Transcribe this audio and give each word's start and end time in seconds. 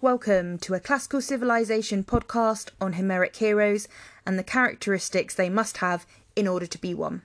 Welcome 0.00 0.58
to 0.58 0.74
a 0.74 0.80
classical 0.80 1.22
civilization 1.22 2.04
podcast 2.04 2.70
on 2.78 2.94
Homeric 2.94 3.36
heroes 3.36 3.88
and 4.26 4.38
the 4.38 4.42
characteristics 4.42 5.34
they 5.34 5.48
must 5.48 5.78
have 5.78 6.04
in 6.36 6.46
order 6.46 6.66
to 6.66 6.78
be 6.78 6.92
one. 6.92 7.22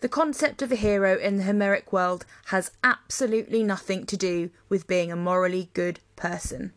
The 0.00 0.10
concept 0.10 0.60
of 0.60 0.72
a 0.72 0.76
hero 0.76 1.16
in 1.16 1.38
the 1.38 1.44
Homeric 1.44 1.90
world 1.90 2.26
has 2.46 2.72
absolutely 2.84 3.62
nothing 3.62 4.04
to 4.06 4.16
do 4.16 4.50
with 4.68 4.88
being 4.88 5.10
a 5.10 5.16
morally 5.16 5.70
good 5.72 6.00
person. 6.16 6.72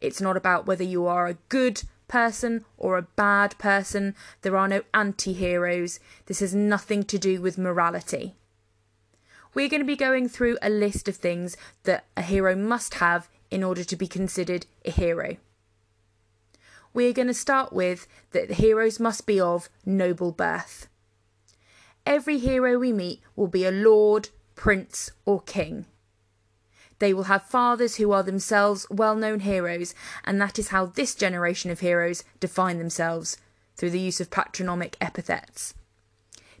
It's 0.00 0.20
not 0.20 0.36
about 0.36 0.66
whether 0.66 0.84
you 0.84 1.06
are 1.06 1.26
a 1.26 1.38
good 1.48 1.82
person 2.06 2.64
or 2.76 2.96
a 2.96 3.08
bad 3.16 3.58
person. 3.58 4.14
There 4.42 4.56
are 4.56 4.68
no 4.68 4.82
anti 4.94 5.32
heroes. 5.32 5.98
This 6.26 6.38
has 6.38 6.54
nothing 6.54 7.02
to 7.04 7.18
do 7.18 7.40
with 7.40 7.58
morality. 7.58 8.36
We're 9.54 9.70
going 9.70 9.80
to 9.80 9.86
be 9.86 9.96
going 9.96 10.28
through 10.28 10.58
a 10.60 10.68
list 10.68 11.08
of 11.08 11.16
things 11.16 11.56
that 11.84 12.04
a 12.16 12.22
hero 12.22 12.54
must 12.54 12.94
have 12.96 13.28
in 13.50 13.62
order 13.62 13.84
to 13.84 13.96
be 13.96 14.06
considered 14.06 14.66
a 14.84 14.90
hero. 14.90 15.36
We 16.92 17.08
are 17.08 17.12
going 17.12 17.28
to 17.28 17.34
start 17.34 17.72
with 17.72 18.08
that 18.30 18.48
the 18.48 18.54
heroes 18.54 18.98
must 18.98 19.26
be 19.26 19.40
of 19.40 19.68
noble 19.84 20.32
birth. 20.32 20.88
Every 22.06 22.38
hero 22.38 22.78
we 22.78 22.92
meet 22.92 23.20
will 23.34 23.48
be 23.48 23.64
a 23.64 23.70
lord, 23.70 24.30
prince, 24.54 25.10
or 25.24 25.40
king. 25.42 25.86
They 26.98 27.12
will 27.12 27.24
have 27.24 27.42
fathers 27.42 27.96
who 27.96 28.12
are 28.12 28.22
themselves 28.22 28.86
well 28.88 29.14
known 29.14 29.40
heroes, 29.40 29.94
and 30.24 30.40
that 30.40 30.58
is 30.58 30.68
how 30.68 30.86
this 30.86 31.14
generation 31.14 31.70
of 31.70 31.80
heroes 31.80 32.24
define 32.40 32.78
themselves 32.78 33.36
through 33.76 33.90
the 33.90 34.00
use 34.00 34.20
of 34.20 34.30
patronymic 34.30 34.96
epithets. 35.00 35.74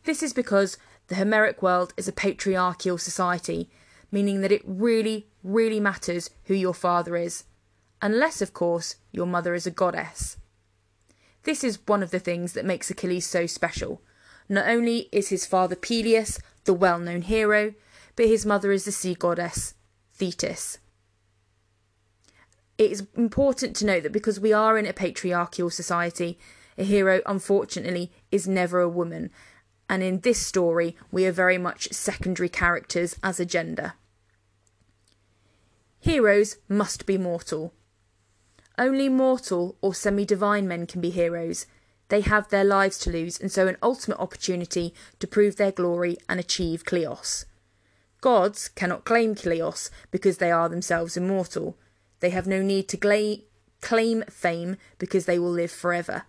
This 0.04 0.22
is 0.22 0.32
because 0.32 0.76
the 1.08 1.14
Homeric 1.14 1.62
world 1.62 1.94
is 1.96 2.08
a 2.08 2.12
patriarchal 2.12 2.98
society, 2.98 3.70
meaning 4.10 4.40
that 4.40 4.52
it 4.52 4.62
really, 4.64 5.26
really 5.42 5.80
matters 5.80 6.30
who 6.44 6.54
your 6.54 6.74
father 6.74 7.16
is, 7.16 7.44
unless, 8.00 8.40
of 8.40 8.52
course, 8.52 8.96
your 9.12 9.26
mother 9.26 9.54
is 9.54 9.66
a 9.66 9.70
goddess. 9.70 10.36
This 11.44 11.62
is 11.62 11.78
one 11.86 12.02
of 12.02 12.10
the 12.10 12.18
things 12.18 12.52
that 12.54 12.64
makes 12.64 12.90
Achilles 12.90 13.26
so 13.26 13.46
special. 13.46 14.02
Not 14.48 14.68
only 14.68 15.08
is 15.12 15.28
his 15.28 15.46
father 15.46 15.76
Peleus 15.76 16.40
the 16.64 16.74
well 16.74 16.98
known 16.98 17.22
hero, 17.22 17.74
but 18.16 18.26
his 18.26 18.44
mother 18.44 18.72
is 18.72 18.84
the 18.84 18.92
sea 18.92 19.14
goddess, 19.14 19.74
Thetis. 20.14 20.78
It 22.78 22.90
is 22.90 23.06
important 23.16 23.74
to 23.76 23.86
note 23.86 24.02
that 24.02 24.12
because 24.12 24.38
we 24.38 24.52
are 24.52 24.76
in 24.76 24.86
a 24.86 24.92
patriarchal 24.92 25.70
society, 25.70 26.38
a 26.76 26.84
hero, 26.84 27.22
unfortunately, 27.24 28.12
is 28.30 28.46
never 28.46 28.80
a 28.80 28.88
woman, 28.88 29.30
and 29.88 30.02
in 30.02 30.20
this 30.20 30.44
story, 30.44 30.96
we 31.10 31.24
are 31.26 31.32
very 31.32 31.58
much 31.58 31.92
secondary 31.92 32.48
characters 32.48 33.16
as 33.22 33.40
a 33.40 33.46
gender. 33.46 33.94
Heroes 36.00 36.56
must 36.68 37.06
be 37.06 37.18
mortal. 37.18 37.72
Only 38.78 39.08
mortal 39.08 39.76
or 39.80 39.94
semi 39.94 40.24
divine 40.24 40.68
men 40.68 40.86
can 40.86 41.00
be 41.00 41.10
heroes. 41.10 41.66
They 42.08 42.20
have 42.20 42.48
their 42.48 42.64
lives 42.64 42.98
to 42.98 43.10
lose, 43.10 43.40
and 43.40 43.50
so 43.50 43.66
an 43.66 43.78
ultimate 43.82 44.18
opportunity 44.18 44.94
to 45.18 45.26
prove 45.26 45.56
their 45.56 45.72
glory 45.72 46.16
and 46.28 46.38
achieve 46.38 46.84
Kleos. 46.84 47.46
Gods 48.20 48.68
cannot 48.68 49.04
claim 49.04 49.34
Kleos 49.34 49.90
because 50.10 50.38
they 50.38 50.50
are 50.50 50.68
themselves 50.68 51.16
immortal. 51.16 51.76
They 52.20 52.30
have 52.30 52.46
no 52.46 52.62
need 52.62 52.88
to 52.88 52.96
gla- 52.96 53.38
claim 53.80 54.24
fame 54.30 54.76
because 54.98 55.26
they 55.26 55.38
will 55.38 55.50
live 55.50 55.70
forever. 55.70 56.24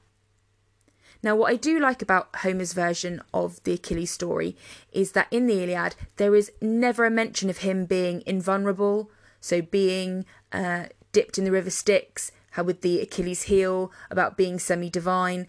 Now, 1.23 1.35
what 1.35 1.51
I 1.51 1.55
do 1.55 1.79
like 1.79 2.01
about 2.01 2.35
Homer's 2.37 2.73
version 2.73 3.21
of 3.33 3.61
the 3.63 3.73
Achilles 3.73 4.11
story 4.11 4.55
is 4.91 5.13
that 5.13 5.27
in 5.31 5.47
the 5.47 5.63
Iliad, 5.63 5.95
there 6.17 6.35
is 6.35 6.51
never 6.61 7.05
a 7.05 7.11
mention 7.11 7.49
of 7.49 7.59
him 7.59 7.85
being 7.85 8.21
invulnerable, 8.25 9.09
so 9.39 9.61
being 9.61 10.25
uh, 10.51 10.85
dipped 11.11 11.37
in 11.37 11.43
the 11.43 11.51
river 11.51 11.69
Styx, 11.69 12.31
how 12.51 12.63
with 12.63 12.81
the 12.81 12.99
Achilles 13.01 13.43
heel, 13.43 13.91
about 14.09 14.37
being 14.37 14.59
semi 14.59 14.89
divine. 14.89 15.47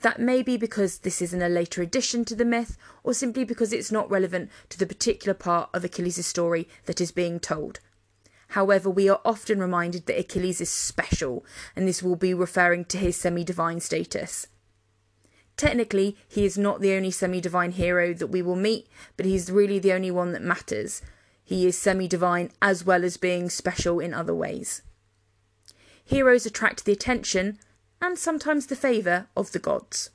That 0.00 0.20
may 0.20 0.42
be 0.42 0.56
because 0.56 0.98
this 0.98 1.22
isn't 1.22 1.42
a 1.42 1.48
later 1.48 1.82
addition 1.82 2.24
to 2.26 2.34
the 2.34 2.44
myth, 2.44 2.76
or 3.02 3.14
simply 3.14 3.44
because 3.44 3.72
it's 3.72 3.90
not 3.90 4.10
relevant 4.10 4.50
to 4.68 4.78
the 4.78 4.86
particular 4.86 5.34
part 5.34 5.70
of 5.72 5.84
Achilles' 5.84 6.26
story 6.26 6.68
that 6.84 7.00
is 7.00 7.12
being 7.12 7.40
told. 7.40 7.80
However, 8.48 8.88
we 8.88 9.08
are 9.08 9.20
often 9.24 9.58
reminded 9.58 10.06
that 10.06 10.18
Achilles 10.18 10.60
is 10.60 10.70
special, 10.70 11.44
and 11.74 11.88
this 11.88 12.02
will 12.02 12.16
be 12.16 12.34
referring 12.34 12.84
to 12.86 12.98
his 12.98 13.16
semi 13.16 13.42
divine 13.42 13.80
status. 13.80 14.46
Technically, 15.56 16.16
he 16.28 16.44
is 16.44 16.58
not 16.58 16.80
the 16.80 16.92
only 16.92 17.10
semi 17.10 17.40
divine 17.40 17.72
hero 17.72 18.12
that 18.12 18.28
we 18.28 18.42
will 18.42 18.56
meet, 18.56 18.86
but 19.16 19.26
he's 19.26 19.50
really 19.50 19.78
the 19.78 19.92
only 19.92 20.10
one 20.10 20.32
that 20.32 20.42
matters. 20.42 21.02
He 21.46 21.64
is 21.64 21.78
semi 21.78 22.08
divine 22.08 22.50
as 22.60 22.84
well 22.84 23.04
as 23.04 23.16
being 23.16 23.48
special 23.48 24.00
in 24.00 24.12
other 24.12 24.34
ways. 24.34 24.82
Heroes 26.04 26.44
attract 26.44 26.84
the 26.84 26.92
attention, 26.92 27.60
and 28.02 28.18
sometimes 28.18 28.66
the 28.66 28.74
favour, 28.74 29.28
of 29.36 29.52
the 29.52 29.60
gods. 29.60 30.10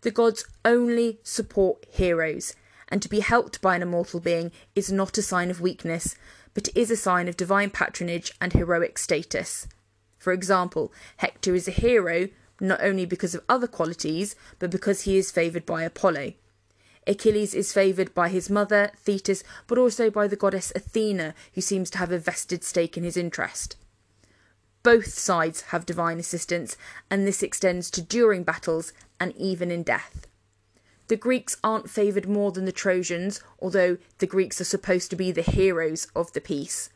The 0.00 0.10
gods 0.10 0.44
only 0.64 1.20
support 1.22 1.86
heroes, 1.88 2.56
and 2.88 3.00
to 3.00 3.08
be 3.08 3.20
helped 3.20 3.60
by 3.60 3.76
an 3.76 3.82
immortal 3.82 4.18
being 4.18 4.50
is 4.74 4.90
not 4.90 5.16
a 5.16 5.22
sign 5.22 5.52
of 5.52 5.60
weakness, 5.60 6.16
but 6.52 6.68
is 6.74 6.90
a 6.90 6.96
sign 6.96 7.28
of 7.28 7.36
divine 7.36 7.70
patronage 7.70 8.34
and 8.40 8.52
heroic 8.52 8.98
status. 8.98 9.68
For 10.18 10.32
example, 10.32 10.92
Hector 11.18 11.54
is 11.54 11.68
a 11.68 11.70
hero 11.70 12.28
not 12.60 12.82
only 12.82 13.06
because 13.06 13.36
of 13.36 13.44
other 13.48 13.68
qualities, 13.68 14.34
but 14.58 14.70
because 14.70 15.02
he 15.02 15.16
is 15.16 15.30
favoured 15.30 15.64
by 15.64 15.84
Apollo. 15.84 16.32
Achilles 17.06 17.54
is 17.54 17.72
favoured 17.72 18.14
by 18.14 18.28
his 18.28 18.48
mother, 18.48 18.90
Thetis, 18.96 19.44
but 19.66 19.78
also 19.78 20.10
by 20.10 20.26
the 20.26 20.36
goddess 20.36 20.72
Athena, 20.74 21.34
who 21.54 21.60
seems 21.60 21.90
to 21.90 21.98
have 21.98 22.12
a 22.12 22.18
vested 22.18 22.64
stake 22.64 22.96
in 22.96 23.04
his 23.04 23.16
interest. 23.16 23.76
Both 24.82 25.18
sides 25.18 25.62
have 25.72 25.86
divine 25.86 26.18
assistance, 26.18 26.76
and 27.10 27.26
this 27.26 27.42
extends 27.42 27.90
to 27.92 28.02
during 28.02 28.42
battles 28.42 28.92
and 29.18 29.34
even 29.36 29.70
in 29.70 29.82
death. 29.82 30.26
The 31.08 31.16
Greeks 31.16 31.56
aren't 31.62 31.90
favoured 31.90 32.28
more 32.28 32.52
than 32.52 32.64
the 32.64 32.72
Trojans, 32.72 33.40
although 33.60 33.98
the 34.18 34.26
Greeks 34.26 34.60
are 34.60 34.64
supposed 34.64 35.10
to 35.10 35.16
be 35.16 35.32
the 35.32 35.42
heroes 35.42 36.08
of 36.14 36.32
the 36.32 36.40
piece. 36.40 36.90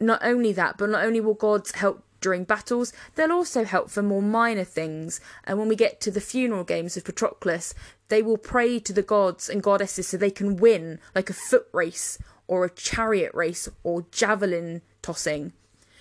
Not 0.00 0.20
only 0.22 0.52
that, 0.52 0.78
but 0.78 0.90
not 0.90 1.04
only 1.04 1.20
will 1.20 1.34
gods 1.34 1.72
help 1.72 2.04
during 2.20 2.44
battles, 2.44 2.92
they'll 3.14 3.32
also 3.32 3.64
help 3.64 3.90
for 3.90 4.02
more 4.02 4.22
minor 4.22 4.64
things. 4.64 5.20
And 5.44 5.58
when 5.58 5.68
we 5.68 5.76
get 5.76 6.00
to 6.02 6.10
the 6.10 6.20
funeral 6.20 6.64
games 6.64 6.96
of 6.96 7.04
Patroclus, 7.04 7.74
they 8.08 8.22
will 8.22 8.38
pray 8.38 8.78
to 8.80 8.92
the 8.92 9.02
gods 9.02 9.48
and 9.48 9.62
goddesses 9.62 10.08
so 10.08 10.16
they 10.16 10.30
can 10.30 10.56
win, 10.56 10.98
like 11.14 11.30
a 11.30 11.34
foot 11.34 11.66
race 11.72 12.18
or 12.46 12.64
a 12.64 12.70
chariot 12.70 13.32
race 13.34 13.68
or 13.82 14.06
javelin 14.10 14.82
tossing. 15.02 15.52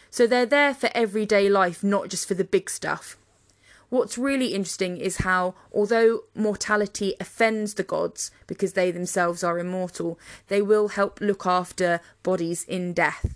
So 0.09 0.25
they're 0.25 0.45
there 0.45 0.73
for 0.73 0.89
everyday 0.95 1.49
life, 1.49 1.83
not 1.83 2.09
just 2.09 2.27
for 2.27 2.33
the 2.33 2.43
big 2.43 2.69
stuff. 2.69 3.17
What's 3.89 4.17
really 4.17 4.53
interesting 4.53 4.97
is 4.97 5.17
how, 5.17 5.55
although 5.73 6.23
mortality 6.35 7.15
offends 7.21 7.75
the 7.75 7.83
gods 7.83 8.31
because 8.45 8.73
they 8.73 8.91
themselves 8.91 9.43
are 9.43 9.59
immortal, 9.59 10.19
they 10.47 10.61
will 10.61 10.89
help 10.89 11.21
look 11.21 11.45
after 11.45 12.01
bodies 12.21 12.63
in 12.65 12.91
death. 12.91 13.35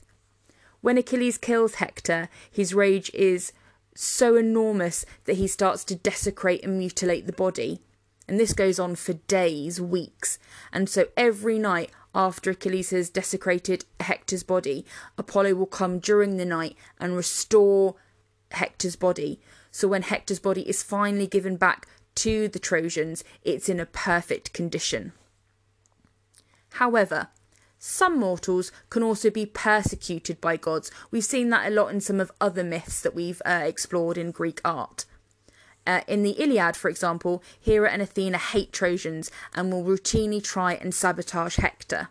When 0.82 0.98
Achilles 0.98 1.38
kills 1.38 1.76
Hector, 1.76 2.28
his 2.50 2.74
rage 2.74 3.12
is 3.14 3.54
so 3.96 4.36
enormous 4.36 5.06
that 5.26 5.36
he 5.38 5.48
starts 5.48 5.84
to 5.86 5.96
desecrate 5.96 6.64
and 6.64 6.78
mutilate 6.78 7.28
the 7.28 7.34
body. 7.34 7.82
And 8.28 8.40
this 8.40 8.54
goes 8.54 8.80
on 8.80 8.96
for 8.96 9.14
days, 9.14 9.80
weeks. 9.80 10.40
And 10.72 10.90
so 10.90 11.08
every 11.16 11.60
night 11.60 11.92
after 12.16 12.52
Achilles 12.52 12.90
has 12.90 13.10
desecrated 13.10 13.86
Hector's 14.00 14.44
body, 14.44 14.86
Apollo 15.18 15.56
will 15.56 15.66
come 15.66 16.00
during 16.00 16.38
the 16.38 16.46
night 16.46 16.76
and 17.00 17.16
restore 17.16 17.96
Hector's 18.52 18.96
body. 18.96 19.40
So 19.70 19.88
when 19.88 20.02
Hector's 20.02 20.40
body 20.40 20.68
is 20.68 20.84
finally 20.84 21.28
given 21.28 21.58
back 21.58 21.88
to 22.16 22.48
the 22.48 22.60
Trojans, 22.60 23.24
it's 23.44 23.70
in 23.70 23.80
a 23.80 23.86
perfect 23.86 24.54
condition. 24.54 25.14
However, 26.74 27.30
some 27.84 28.20
mortals 28.20 28.72
can 28.92 29.02
also 29.02 29.32
be 29.32 29.44
persecuted 29.44 30.40
by 30.40 30.56
gods. 30.56 30.92
We've 31.10 31.24
seen 31.24 31.50
that 31.50 31.66
a 31.66 31.74
lot 31.74 31.92
in 31.92 32.00
some 32.00 32.20
of 32.20 32.32
other 32.40 32.64
myths 32.64 33.02
that 33.02 33.16
we've 33.16 33.42
uh, 33.44 33.64
explored 33.66 34.20
in 34.20 34.30
Greek 34.30 34.62
art. 34.64 35.06
Uh, 35.88 36.02
in 36.08 36.22
the 36.22 36.40
Iliad, 36.40 36.78
for 36.78 36.90
example, 36.90 37.42
Hera 37.60 37.90
and 37.90 38.00
Athena 38.00 38.38
hate 38.38 38.72
Trojans 38.72 39.32
and 39.56 39.72
will 39.74 39.84
routinely 39.84 40.44
try 40.44 40.76
and 40.76 40.94
sabotage 40.94 41.56
Hector. 41.56 42.10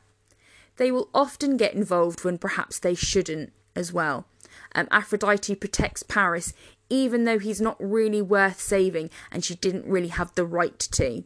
They 0.75 0.91
will 0.91 1.09
often 1.15 1.57
get 1.57 1.75
involved 1.75 2.25
when 2.25 2.37
perhaps 2.37 2.81
they 2.81 2.97
shouldn't 2.97 3.53
as 3.77 3.93
well. 3.93 4.27
Um, 4.75 4.89
Aphrodite 4.91 5.55
protects 5.55 6.03
Paris 6.03 6.53
even 6.89 7.27
though 7.27 7.39
he's 7.39 7.61
not 7.61 7.77
really 7.79 8.21
worth 8.21 8.61
saving 8.61 9.09
and 9.31 9.45
she 9.45 9.55
didn't 9.55 9.87
really 9.87 10.09
have 10.09 10.35
the 10.35 10.45
right 10.45 10.81
to. 10.81 11.23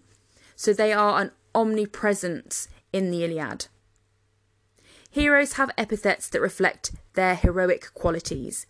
So 0.55 0.75
they 0.75 0.93
are 0.93 1.19
an 1.19 1.31
omnipresence 1.55 2.69
in 2.93 3.11
the 3.11 3.25
Iliad. 3.25 3.69
Heroes 5.15 5.53
have 5.53 5.71
epithets 5.79 6.29
that 6.29 6.41
reflect 6.41 6.91
their 7.13 7.37
heroic 7.37 7.95
qualities. 7.95 8.67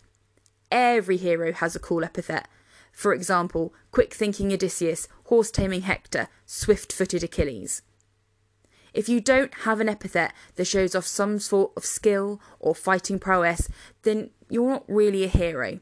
Every 0.71 1.17
hero 1.17 1.51
has 1.51 1.75
a 1.75 1.79
cool 1.79 2.03
epithet. 2.03 2.47
For 2.91 3.15
example, 3.15 3.73
quick 3.89 4.13
thinking 4.13 4.53
Odysseus, 4.53 5.07
horse 5.23 5.49
taming 5.49 5.81
Hector, 5.81 6.27
swift 6.45 6.93
footed 6.93 7.23
Achilles. 7.23 7.81
If 8.93 9.09
you 9.09 9.21
don't 9.21 9.55
have 9.61 9.79
an 9.79 9.89
epithet 9.89 10.33
that 10.53 10.67
shows 10.67 10.93
off 10.93 11.07
some 11.07 11.39
sort 11.39 11.71
of 11.75 11.83
skill 11.83 12.39
or 12.59 12.75
fighting 12.75 13.17
prowess, 13.17 13.67
then 14.03 14.29
you're 14.47 14.69
not 14.69 14.85
really 14.87 15.23
a 15.23 15.27
hero. 15.27 15.79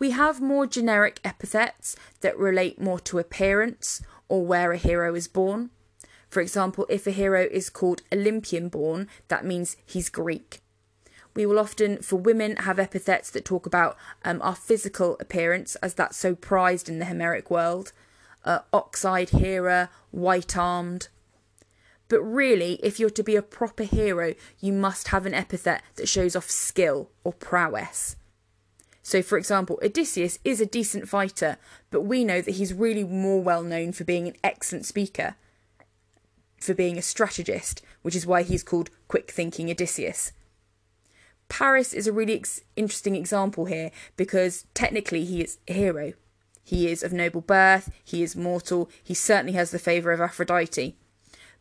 We 0.00 0.10
have 0.10 0.40
more 0.40 0.66
generic 0.66 1.20
epithets 1.22 1.94
that 2.20 2.36
relate 2.36 2.80
more 2.80 2.98
to 2.98 3.20
appearance 3.20 4.02
or 4.28 4.44
where 4.44 4.72
a 4.72 4.76
hero 4.76 5.14
is 5.14 5.28
born. 5.28 5.70
For 6.32 6.40
example, 6.40 6.86
if 6.88 7.06
a 7.06 7.10
Hera 7.10 7.44
is 7.44 7.68
called 7.68 8.00
Olympian 8.10 8.70
born, 8.70 9.06
that 9.28 9.44
means 9.44 9.76
he's 9.84 10.08
Greek. 10.08 10.62
We 11.36 11.44
will 11.44 11.58
often, 11.58 11.98
for 11.98 12.16
women, 12.16 12.56
have 12.56 12.78
epithets 12.78 13.28
that 13.32 13.44
talk 13.44 13.66
about 13.66 13.98
um, 14.24 14.40
our 14.40 14.54
physical 14.54 15.18
appearance, 15.20 15.74
as 15.82 15.92
that's 15.92 16.16
so 16.16 16.34
prized 16.34 16.88
in 16.88 16.98
the 16.98 17.04
Homeric 17.04 17.50
world. 17.50 17.92
Uh, 18.46 18.60
ox-eyed 18.72 19.28
hero, 19.28 19.88
white 20.10 20.56
armed. 20.56 21.08
But 22.08 22.22
really, 22.22 22.80
if 22.82 22.98
you're 22.98 23.10
to 23.10 23.22
be 23.22 23.36
a 23.36 23.42
proper 23.42 23.82
hero, 23.84 24.32
you 24.58 24.72
must 24.72 25.08
have 25.08 25.26
an 25.26 25.34
epithet 25.34 25.82
that 25.96 26.08
shows 26.08 26.34
off 26.34 26.48
skill 26.48 27.10
or 27.24 27.34
prowess. 27.34 28.16
So, 29.02 29.20
for 29.20 29.36
example, 29.36 29.78
Odysseus 29.82 30.38
is 30.46 30.62
a 30.62 30.66
decent 30.66 31.10
fighter, 31.10 31.58
but 31.90 32.04
we 32.06 32.24
know 32.24 32.40
that 32.40 32.52
he's 32.52 32.72
really 32.72 33.04
more 33.04 33.42
well 33.42 33.62
known 33.62 33.92
for 33.92 34.04
being 34.04 34.28
an 34.28 34.36
excellent 34.42 34.86
speaker, 34.86 35.34
for 36.62 36.74
being 36.74 36.96
a 36.96 37.02
strategist, 37.02 37.82
which 38.02 38.14
is 38.14 38.26
why 38.26 38.42
he's 38.42 38.62
called 38.62 38.90
quick 39.08 39.30
thinking 39.30 39.70
Odysseus. 39.70 40.32
Paris 41.48 41.92
is 41.92 42.06
a 42.06 42.12
really 42.12 42.34
ex- 42.34 42.62
interesting 42.76 43.14
example 43.14 43.66
here 43.66 43.90
because 44.16 44.64
technically 44.72 45.24
he 45.24 45.42
is 45.42 45.58
a 45.68 45.72
hero. 45.72 46.12
He 46.64 46.88
is 46.88 47.02
of 47.02 47.12
noble 47.12 47.40
birth, 47.40 47.90
he 48.04 48.22
is 48.22 48.36
mortal, 48.36 48.88
he 49.02 49.14
certainly 49.14 49.52
has 49.52 49.70
the 49.70 49.78
favour 49.78 50.12
of 50.12 50.20
Aphrodite. 50.20 50.96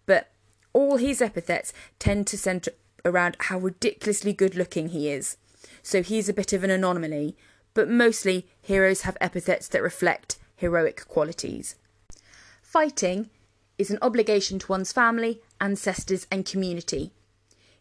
But 0.05 0.31
all 0.73 0.97
his 0.97 1.21
epithets 1.21 1.73
tend 1.99 2.27
to 2.27 2.37
centre 2.37 2.71
around 3.03 3.35
how 3.39 3.57
ridiculously 3.57 4.31
good 4.31 4.55
looking 4.55 4.89
he 4.89 5.09
is. 5.09 5.37
So 5.83 6.03
he's 6.03 6.29
a 6.29 6.33
bit 6.33 6.53
of 6.53 6.63
an 6.63 6.69
anomaly, 6.69 7.35
but 7.73 7.89
mostly 7.89 8.47
heroes 8.61 9.01
have 9.01 9.17
epithets 9.19 9.67
that 9.69 9.81
reflect 9.81 10.37
heroic 10.55 11.07
qualities. 11.07 11.75
Fighting 12.61 13.29
is 13.81 13.89
an 13.89 13.97
obligation 14.01 14.59
to 14.59 14.67
one's 14.67 14.91
family, 14.91 15.41
ancestors, 15.59 16.27
and 16.31 16.45
community. 16.45 17.11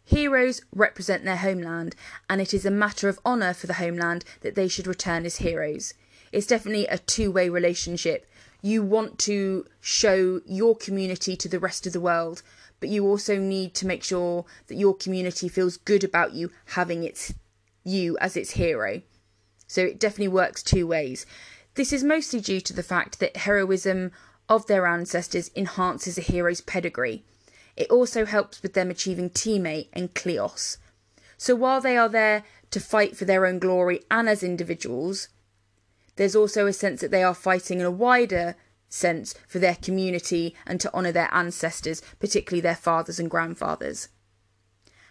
Heroes 0.03 0.63
represent 0.75 1.25
their 1.25 1.37
homeland, 1.37 1.95
and 2.29 2.41
it 2.41 2.55
is 2.55 2.65
a 2.65 2.71
matter 2.71 3.11
of 3.11 3.21
honour 3.25 3.53
for 3.53 3.67
the 3.67 3.75
homeland 3.75 4.25
that 4.41 4.55
they 4.55 4.67
should 4.67 4.87
return 4.87 5.27
as 5.27 5.37
heroes. 5.37 5.93
It's 6.33 6.47
definitely 6.47 6.87
a 6.87 6.97
two 6.97 7.31
way 7.31 7.51
relationship. 7.51 8.27
You 8.63 8.83
want 8.83 9.19
to 9.21 9.67
show 9.81 10.41
your 10.47 10.75
community 10.75 11.37
to 11.37 11.49
the 11.49 11.61
rest 11.61 11.87
of 11.87 11.93
the 11.93 12.01
world, 12.01 12.43
but 12.81 12.89
you 12.89 13.07
also 13.07 13.39
need 13.39 13.75
to 13.75 13.87
make 13.87 14.03
sure 14.03 14.47
that 14.69 14.77
your 14.77 14.95
community 14.95 15.49
feels 15.49 15.77
good 15.77 16.03
about 16.03 16.33
you 16.33 16.51
having 16.77 17.05
its 17.05 17.35
you 17.85 18.17
as 18.19 18.39
its 18.39 18.53
hero. 18.53 19.03
So 19.67 19.83
it 19.83 20.01
definitely 20.01 20.29
works 20.29 20.63
two 20.63 20.87
ways. 20.87 21.27
This 21.75 21.93
is 21.93 22.03
mostly 22.03 22.41
due 22.41 22.61
to 22.63 22.73
the 22.73 22.83
fact 22.83 23.21
that 23.21 23.37
heroism 23.37 24.13
of 24.51 24.67
their 24.67 24.85
ancestors 24.87 25.51
enhances 25.55 26.19
a 26.19 26.21
hero's 26.21 26.61
pedigree. 26.61 27.23
It 27.77 27.89
also 27.89 28.27
helps 28.27 28.63
with 28.63 28.75
them 28.75 28.91
achieving 28.91 29.31
timē 29.31 29.89
and 29.93 30.13
kleos. 30.13 30.77
So 31.39 31.55
while 31.55 31.81
they 31.81 31.97
are 31.97 32.09
there 32.09 32.43
to 32.73 32.81
fight 32.81 33.17
for 33.17 33.25
their 33.25 33.47
own 33.47 33.61
glory 33.61 34.03
and 34.11 34.29
as 34.29 34.43
individuals, 34.43 35.29
there's 36.17 36.37
also 36.37 36.67
a 36.67 36.73
sense 36.73 37.01
that 37.01 37.13
they 37.13 37.23
are 37.23 37.35
fighting 37.35 37.81
in 37.81 37.87
a 37.87 37.91
wider 37.91 38.57
sense 38.89 39.35
for 39.47 39.61
their 39.61 39.77
community 39.77 40.55
and 40.67 40.81
to 40.81 40.93
honour 40.93 41.13
their 41.13 41.33
ancestors, 41.33 42.03
particularly 42.19 42.61
their 42.61 42.75
fathers 42.75 43.21
and 43.21 43.31
grandfathers. 43.31 44.09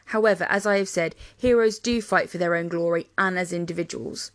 However, 0.07 0.45
as 0.49 0.65
I 0.65 0.77
have 0.77 0.89
said, 0.89 1.15
heroes 1.37 1.79
do 1.79 2.01
fight 2.01 2.29
for 2.29 2.37
their 2.37 2.55
own 2.55 2.67
glory 2.67 3.07
and 3.17 3.39
as 3.39 3.53
individuals. 3.53 4.31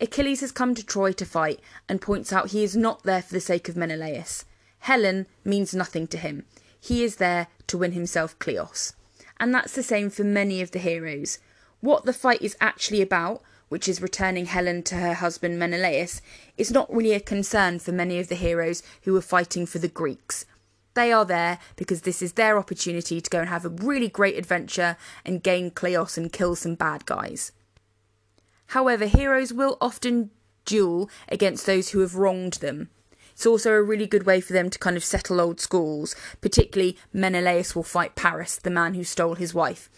Achilles 0.00 0.40
has 0.40 0.52
come 0.52 0.74
to 0.74 0.84
Troy 0.84 1.12
to 1.12 1.24
fight 1.26 1.60
and 1.88 2.00
points 2.00 2.32
out 2.32 2.50
he 2.50 2.64
is 2.64 2.76
not 2.76 3.02
there 3.02 3.22
for 3.22 3.32
the 3.34 3.40
sake 3.40 3.68
of 3.68 3.76
Menelaus. 3.76 4.44
Helen 4.80 5.26
means 5.44 5.74
nothing 5.74 6.06
to 6.08 6.16
him. 6.16 6.44
He 6.80 7.04
is 7.04 7.16
there 7.16 7.48
to 7.66 7.78
win 7.78 7.92
himself 7.92 8.38
Kleos. 8.38 8.94
And 9.38 9.54
that's 9.54 9.74
the 9.74 9.82
same 9.82 10.10
for 10.10 10.24
many 10.24 10.62
of 10.62 10.70
the 10.70 10.78
heroes. 10.78 11.38
What 11.80 12.04
the 12.04 12.12
fight 12.12 12.42
is 12.42 12.56
actually 12.60 13.02
about 13.02 13.42
which 13.70 13.88
is 13.88 14.02
returning 14.02 14.46
Helen 14.46 14.82
to 14.82 14.96
her 14.96 15.14
husband 15.14 15.58
Menelaus, 15.58 16.20
is 16.58 16.72
not 16.72 16.92
really 16.92 17.12
a 17.12 17.20
concern 17.20 17.78
for 17.78 17.92
many 17.92 18.18
of 18.18 18.28
the 18.28 18.34
heroes 18.34 18.82
who 19.02 19.16
are 19.16 19.22
fighting 19.22 19.64
for 19.64 19.78
the 19.78 19.88
Greeks. 19.88 20.44
They 20.94 21.12
are 21.12 21.24
there 21.24 21.60
because 21.76 22.02
this 22.02 22.20
is 22.20 22.32
their 22.32 22.58
opportunity 22.58 23.20
to 23.20 23.30
go 23.30 23.38
and 23.38 23.48
have 23.48 23.64
a 23.64 23.68
really 23.68 24.08
great 24.08 24.36
adventure 24.36 24.96
and 25.24 25.42
gain 25.42 25.70
Kleos 25.70 26.18
and 26.18 26.32
kill 26.32 26.56
some 26.56 26.74
bad 26.74 27.06
guys. 27.06 27.52
However, 28.70 29.06
heroes 29.06 29.52
will 29.52 29.78
often 29.80 30.30
duel 30.64 31.08
against 31.28 31.66
those 31.66 31.90
who 31.90 32.00
have 32.00 32.16
wronged 32.16 32.54
them. 32.54 32.90
It's 33.32 33.46
also 33.46 33.72
a 33.72 33.82
really 33.82 34.06
good 34.06 34.26
way 34.26 34.40
for 34.40 34.52
them 34.52 34.68
to 34.70 34.78
kind 34.78 34.96
of 34.96 35.04
settle 35.04 35.40
old 35.40 35.60
scores. 35.60 36.14
Particularly, 36.40 36.98
Menelaus 37.12 37.74
will 37.74 37.82
fight 37.82 38.16
Paris, 38.16 38.56
the 38.56 38.70
man 38.70 38.94
who 38.94 39.04
stole 39.04 39.36
his 39.36 39.54
wife. 39.54 39.88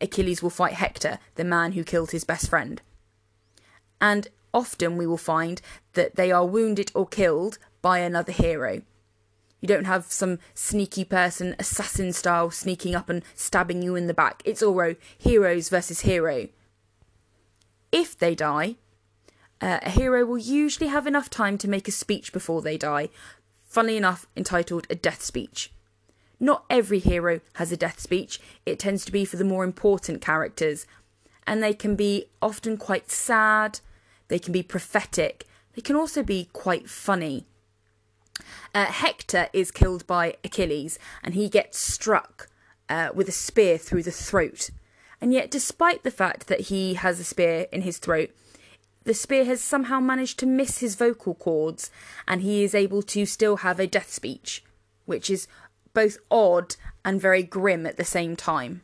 Achilles 0.00 0.42
will 0.42 0.50
fight 0.50 0.74
Hector, 0.74 1.18
the 1.34 1.44
man 1.44 1.72
who 1.72 1.84
killed 1.84 2.12
his 2.12 2.24
best 2.24 2.48
friend 2.48 2.80
and 4.00 4.28
often 4.52 4.96
we 4.96 5.06
will 5.06 5.16
find 5.16 5.60
that 5.94 6.16
they 6.16 6.30
are 6.30 6.46
wounded 6.46 6.90
or 6.94 7.06
killed 7.06 7.58
by 7.82 7.98
another 7.98 8.32
hero. 8.32 8.82
You 9.60 9.68
don't 9.68 9.84
have 9.84 10.06
some 10.06 10.38
sneaky 10.54 11.04
person, 11.04 11.56
assassin 11.58 12.12
style, 12.12 12.50
sneaking 12.50 12.94
up 12.94 13.08
and 13.08 13.22
stabbing 13.34 13.82
you 13.82 13.96
in 13.96 14.06
the 14.06 14.14
back. 14.14 14.42
It's 14.44 14.62
all 14.62 14.94
heroes 15.16 15.68
versus 15.68 16.00
hero. 16.00 16.48
If 17.96 18.18
they 18.18 18.34
die, 18.34 18.76
uh, 19.58 19.78
a 19.80 19.88
hero 19.88 20.26
will 20.26 20.36
usually 20.36 20.88
have 20.88 21.06
enough 21.06 21.30
time 21.30 21.56
to 21.56 21.66
make 21.66 21.88
a 21.88 21.90
speech 21.90 22.30
before 22.30 22.60
they 22.60 22.76
die, 22.76 23.08
funnily 23.64 23.96
enough, 23.96 24.26
entitled 24.36 24.86
a 24.90 24.94
death 24.94 25.22
speech. 25.22 25.72
Not 26.38 26.66
every 26.68 26.98
hero 26.98 27.40
has 27.54 27.72
a 27.72 27.76
death 27.76 27.98
speech, 27.98 28.38
it 28.66 28.78
tends 28.78 29.06
to 29.06 29.12
be 29.12 29.24
for 29.24 29.38
the 29.38 29.44
more 29.44 29.64
important 29.64 30.20
characters, 30.20 30.86
and 31.46 31.62
they 31.62 31.72
can 31.72 31.96
be 31.96 32.26
often 32.42 32.76
quite 32.76 33.10
sad, 33.10 33.80
they 34.28 34.38
can 34.38 34.52
be 34.52 34.62
prophetic, 34.62 35.46
they 35.74 35.80
can 35.80 35.96
also 35.96 36.22
be 36.22 36.50
quite 36.52 36.90
funny. 36.90 37.46
Uh, 38.74 38.84
Hector 38.84 39.48
is 39.54 39.70
killed 39.70 40.06
by 40.06 40.36
Achilles 40.44 40.98
and 41.22 41.32
he 41.32 41.48
gets 41.48 41.78
struck 41.78 42.50
uh, 42.90 43.08
with 43.14 43.26
a 43.26 43.32
spear 43.32 43.78
through 43.78 44.02
the 44.02 44.10
throat. 44.10 44.68
And 45.20 45.32
yet, 45.32 45.50
despite 45.50 46.02
the 46.02 46.10
fact 46.10 46.46
that 46.48 46.62
he 46.62 46.94
has 46.94 47.18
a 47.18 47.24
spear 47.24 47.66
in 47.72 47.82
his 47.82 47.98
throat, 47.98 48.30
the 49.04 49.14
spear 49.14 49.44
has 49.44 49.60
somehow 49.60 50.00
managed 50.00 50.38
to 50.40 50.46
miss 50.46 50.78
his 50.78 50.96
vocal 50.96 51.34
cords 51.34 51.90
and 52.26 52.42
he 52.42 52.64
is 52.64 52.74
able 52.74 53.02
to 53.02 53.24
still 53.24 53.58
have 53.58 53.78
a 53.78 53.86
death 53.86 54.12
speech, 54.12 54.64
which 55.04 55.30
is 55.30 55.46
both 55.94 56.18
odd 56.30 56.76
and 57.04 57.20
very 57.20 57.42
grim 57.42 57.86
at 57.86 57.96
the 57.96 58.04
same 58.04 58.36
time. 58.36 58.82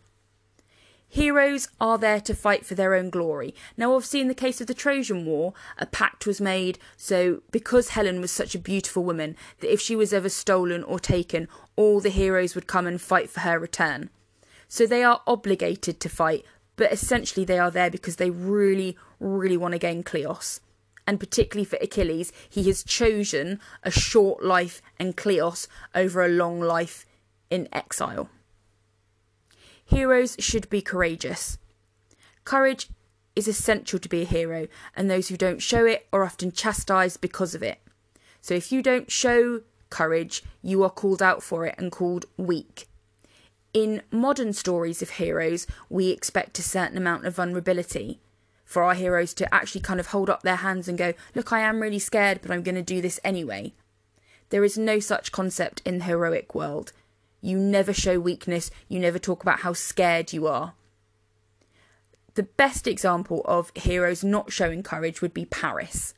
Heroes 1.09 1.69
are 1.79 1.99
there 1.99 2.23
to 2.23 2.35
fight 2.35 2.65
for 2.65 2.75
their 2.75 2.95
own 2.95 3.11
glory. 3.11 3.55
Now, 3.77 3.93
obviously, 3.93 4.23
in 4.23 4.29
the 4.29 4.35
case 4.35 4.63
of 4.63 4.67
the 4.67 4.73
Trojan 4.73 5.27
War, 5.27 5.53
a 5.77 5.85
pact 5.85 6.27
was 6.27 6.41
made 6.41 6.79
so 6.97 7.43
because 7.51 7.91
Helen 7.91 8.23
was 8.23 8.31
such 8.31 8.55
a 8.55 8.59
beautiful 8.59 9.05
woman 9.05 9.37
that 9.61 9.71
if 9.71 9.79
she 9.79 9.95
was 9.95 10.15
ever 10.15 10.31
stolen 10.31 10.83
or 10.83 10.99
taken, 10.99 11.49
all 11.77 12.01
the 12.01 12.09
heroes 12.09 12.55
would 12.55 12.67
come 12.67 12.87
and 12.87 12.99
fight 12.99 13.29
for 13.29 13.41
her 13.41 13.59
return. 13.59 14.09
So 14.73 14.87
they 14.87 15.05
are 15.05 15.21
obligated 15.27 16.01
to 16.01 16.09
fight, 16.09 16.47
but 16.77 16.91
essentially 16.91 17.45
they 17.45 17.59
are 17.59 17.71
there 17.71 17.91
because 17.91 18.17
they 18.17 18.31
really, 18.31 18.97
really 19.21 19.59
want 19.59 19.73
to 19.73 19.79
gain 19.79 20.03
Kleos. 20.03 20.61
And 21.07 21.21
particularly 21.21 21.67
for 21.67 21.77
Achilles, 21.83 22.33
he 22.49 22.63
has 22.69 22.83
chosen 22.83 23.61
a 23.83 23.91
short 23.91 24.43
life 24.43 24.81
and 24.99 25.15
Kleos 25.15 25.69
over 25.95 26.25
a 26.25 26.29
long 26.31 26.59
life 26.59 27.05
in 27.51 27.69
exile. 27.71 28.31
Heroes 29.85 30.37
should 30.39 30.71
be 30.71 30.81
courageous. 30.81 31.59
Courage 32.45 32.89
is 33.37 33.47
essential 33.47 33.99
to 33.99 34.09
be 34.09 34.23
a 34.23 34.25
hero, 34.25 34.69
and 34.97 35.11
those 35.11 35.29
who 35.29 35.37
don't 35.37 35.61
show 35.61 35.85
it 35.85 36.07
are 36.15 36.25
often 36.25 36.51
chastised 36.51 37.21
because 37.21 37.55
of 37.55 37.63
it. 37.63 37.79
So 38.41 38.55
if 38.55 38.73
you 38.73 38.81
don't 38.81 39.13
show 39.13 39.61
courage, 39.91 40.43
you 40.63 40.83
are 40.83 40.89
called 40.89 41.21
out 41.21 41.43
for 41.43 41.67
it 41.67 41.75
and 41.77 41.93
called 41.93 42.25
weak. 42.39 42.89
In 43.75 44.03
modern 44.11 44.53
stories 44.53 45.01
of 45.01 45.11
heroes, 45.11 45.67
we 45.89 46.11
expect 46.11 46.59
a 46.59 46.63
certain 46.63 46.99
amount 46.99 47.25
of 47.25 47.37
vulnerability 47.37 48.21
for 48.65 48.83
our 48.83 48.95
heroes 48.95 49.33
to 49.35 49.55
actually 49.55 49.81
kind 49.81 49.99
of 49.99 50.09
hold 50.09 50.29
up 50.29 50.43
their 50.43 50.57
hands 50.57 50.89
and 50.89 50.99
go, 50.99 51.15
Look, 51.35 51.53
I 51.53 51.61
am 51.61 51.81
really 51.81 51.99
scared, 51.99 52.41
but 52.43 52.51
I'm 52.51 52.63
going 52.63 52.75
to 52.75 52.83
do 52.83 53.01
this 53.01 53.19
anyway. 53.25 53.73
There 54.51 54.65
is 54.65 54.77
no 54.77 55.01
such 55.01 55.33
concept 55.33 55.81
in 55.87 55.99
the 55.99 56.05
heroic 56.05 56.55
world. 56.55 56.93
You 57.41 57.59
never 57.59 57.95
show 57.95 58.21
weakness. 58.21 58.71
You 58.89 58.99
never 58.99 59.19
talk 59.19 59.43
about 59.43 59.61
how 59.61 59.73
scared 59.73 60.33
you 60.35 60.47
are. 60.47 60.75
The 62.35 62.43
best 62.43 62.87
example 62.87 63.43
of 63.47 63.73
heroes 63.75 64.23
not 64.23 64.53
showing 64.53 64.83
courage 64.83 65.23
would 65.23 65.35
be 65.35 65.47
Paris. 65.47 66.15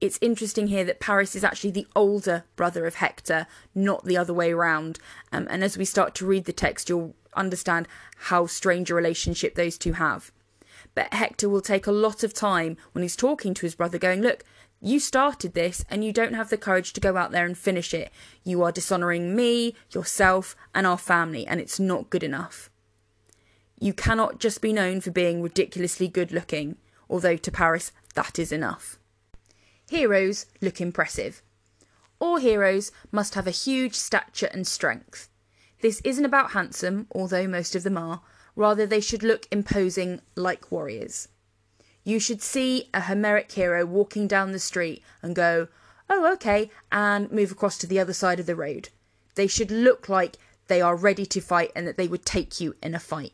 It's 0.00 0.18
interesting 0.20 0.68
here 0.68 0.84
that 0.84 1.00
Paris 1.00 1.34
is 1.34 1.42
actually 1.42 1.72
the 1.72 1.86
older 1.96 2.44
brother 2.54 2.86
of 2.86 2.96
Hector, 2.96 3.48
not 3.74 4.04
the 4.04 4.16
other 4.16 4.32
way 4.32 4.52
around. 4.52 5.00
Um, 5.32 5.48
and 5.50 5.64
as 5.64 5.76
we 5.76 5.84
start 5.84 6.14
to 6.16 6.26
read 6.26 6.44
the 6.44 6.52
text, 6.52 6.88
you'll 6.88 7.16
understand 7.34 7.88
how 8.16 8.46
strange 8.46 8.90
a 8.90 8.94
relationship 8.94 9.54
those 9.54 9.76
two 9.76 9.94
have. 9.94 10.30
But 10.94 11.12
Hector 11.12 11.48
will 11.48 11.60
take 11.60 11.86
a 11.86 11.92
lot 11.92 12.22
of 12.22 12.32
time 12.32 12.76
when 12.92 13.02
he's 13.02 13.16
talking 13.16 13.54
to 13.54 13.66
his 13.66 13.74
brother, 13.74 13.98
going, 13.98 14.22
Look, 14.22 14.44
you 14.80 15.00
started 15.00 15.54
this 15.54 15.84
and 15.90 16.04
you 16.04 16.12
don't 16.12 16.34
have 16.34 16.50
the 16.50 16.56
courage 16.56 16.92
to 16.92 17.00
go 17.00 17.16
out 17.16 17.32
there 17.32 17.44
and 17.44 17.58
finish 17.58 17.92
it. 17.92 18.12
You 18.44 18.62
are 18.62 18.72
dishonouring 18.72 19.34
me, 19.34 19.74
yourself, 19.90 20.54
and 20.74 20.86
our 20.86 20.98
family, 20.98 21.44
and 21.44 21.60
it's 21.60 21.80
not 21.80 22.10
good 22.10 22.22
enough. 22.22 22.70
You 23.80 23.92
cannot 23.92 24.38
just 24.38 24.60
be 24.60 24.72
known 24.72 25.00
for 25.00 25.10
being 25.10 25.42
ridiculously 25.42 26.06
good 26.06 26.30
looking, 26.30 26.76
although 27.10 27.36
to 27.36 27.50
Paris 27.50 27.90
that 28.14 28.38
is 28.38 28.52
enough. 28.52 28.97
Heroes 29.88 30.46
look 30.60 30.80
impressive. 30.80 31.42
All 32.20 32.36
heroes 32.36 32.92
must 33.10 33.34
have 33.34 33.46
a 33.46 33.52
huge 33.52 33.94
stature 33.94 34.50
and 34.52 34.66
strength. 34.66 35.28
This 35.80 36.00
isn't 36.02 36.24
about 36.24 36.50
handsome, 36.50 37.06
although 37.12 37.46
most 37.46 37.74
of 37.74 37.84
them 37.84 37.96
are, 37.96 38.20
rather, 38.54 38.84
they 38.84 39.00
should 39.00 39.22
look 39.22 39.46
imposing 39.50 40.20
like 40.34 40.70
warriors. 40.70 41.28
You 42.04 42.18
should 42.18 42.42
see 42.42 42.90
a 42.92 43.02
Homeric 43.02 43.52
hero 43.52 43.86
walking 43.86 44.26
down 44.26 44.52
the 44.52 44.58
street 44.58 45.02
and 45.22 45.34
go, 45.34 45.68
oh, 46.10 46.32
okay, 46.34 46.70
and 46.90 47.30
move 47.30 47.52
across 47.52 47.78
to 47.78 47.86
the 47.86 48.00
other 48.00 48.12
side 48.12 48.40
of 48.40 48.46
the 48.46 48.56
road. 48.56 48.88
They 49.36 49.46
should 49.46 49.70
look 49.70 50.08
like 50.08 50.36
they 50.66 50.80
are 50.82 50.96
ready 50.96 51.24
to 51.26 51.40
fight 51.40 51.70
and 51.74 51.86
that 51.86 51.96
they 51.96 52.08
would 52.08 52.26
take 52.26 52.60
you 52.60 52.74
in 52.82 52.94
a 52.94 52.98
fight. 52.98 53.32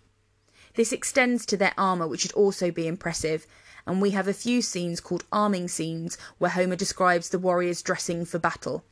This 0.75 0.93
extends 0.93 1.47
to 1.47 1.57
their 1.57 1.75
armour, 1.79 2.07
which 2.07 2.21
should 2.21 2.33
also 2.33 2.71
be 2.71 2.87
impressive, 2.87 3.47
and 3.87 4.01
we 4.01 4.11
have 4.11 4.29
a 4.29 4.33
few 4.33 4.63
scenes 4.63 5.01
called 5.01 5.25
arming 5.31 5.69
scenes 5.69 6.17
where 6.39 6.51
Homer 6.51 6.77
describes 6.77 7.29
the 7.29 7.39
warriors 7.39 7.83
dressing 7.83 8.25
for 8.25 8.39
battle. 8.39 8.85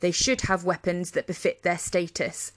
They 0.00 0.10
should 0.10 0.42
have 0.42 0.64
weapons 0.64 1.12
that 1.12 1.26
befit 1.26 1.62
their 1.62 1.78
status. 1.78 2.52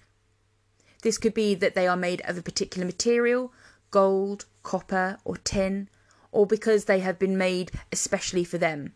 This 1.02 1.18
could 1.18 1.34
be 1.34 1.56
that 1.56 1.74
they 1.74 1.88
are 1.88 1.98
made 1.98 2.22
of 2.26 2.38
a 2.38 2.44
particular 2.44 2.86
material, 2.86 3.52
gold, 3.90 4.46
copper, 4.64 5.18
or 5.26 5.38
tin, 5.38 5.90
or 6.32 6.46
because 6.46 6.86
they 6.86 7.00
have 7.00 7.18
been 7.18 7.38
made 7.38 7.72
especially 7.92 8.44
for 8.44 8.58
them. 8.58 8.94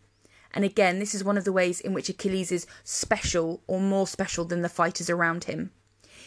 And 0.54 0.64
again, 0.64 1.00
this 1.00 1.14
is 1.14 1.24
one 1.24 1.36
of 1.36 1.44
the 1.44 1.52
ways 1.52 1.80
in 1.80 1.92
which 1.92 2.08
Achilles 2.08 2.52
is 2.52 2.66
special 2.84 3.62
or 3.66 3.80
more 3.80 4.06
special 4.06 4.44
than 4.44 4.62
the 4.62 4.68
fighters 4.68 5.10
around 5.10 5.44
him. 5.44 5.70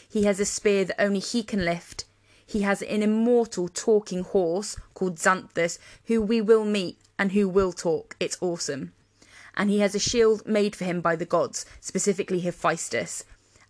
He 0.07 0.23
has 0.23 0.39
a 0.39 0.45
spear 0.45 0.85
that 0.85 1.01
only 1.01 1.19
he 1.19 1.41
can 1.41 1.65
lift, 1.65 2.05
he 2.49 2.63
has 2.63 2.81
an 2.81 3.03
immortal 3.03 3.69
talking 3.69 4.23
horse 4.23 4.75
called 4.95 5.17
Xanthus, 5.17 5.77
who 6.05 6.19
we 6.19 6.41
will 6.41 6.65
meet 6.65 6.97
and 7.19 7.31
who 7.31 7.47
will 7.47 7.71
talk. 7.71 8.15
It's 8.19 8.39
awesome. 8.41 8.91
And 9.55 9.69
he 9.69 9.81
has 9.81 9.93
a 9.93 9.99
shield 9.99 10.47
made 10.47 10.75
for 10.75 10.83
him 10.83 10.99
by 10.99 11.15
the 11.15 11.27
gods, 11.27 11.63
specifically 11.79 12.39
Hephaestus. 12.39 13.23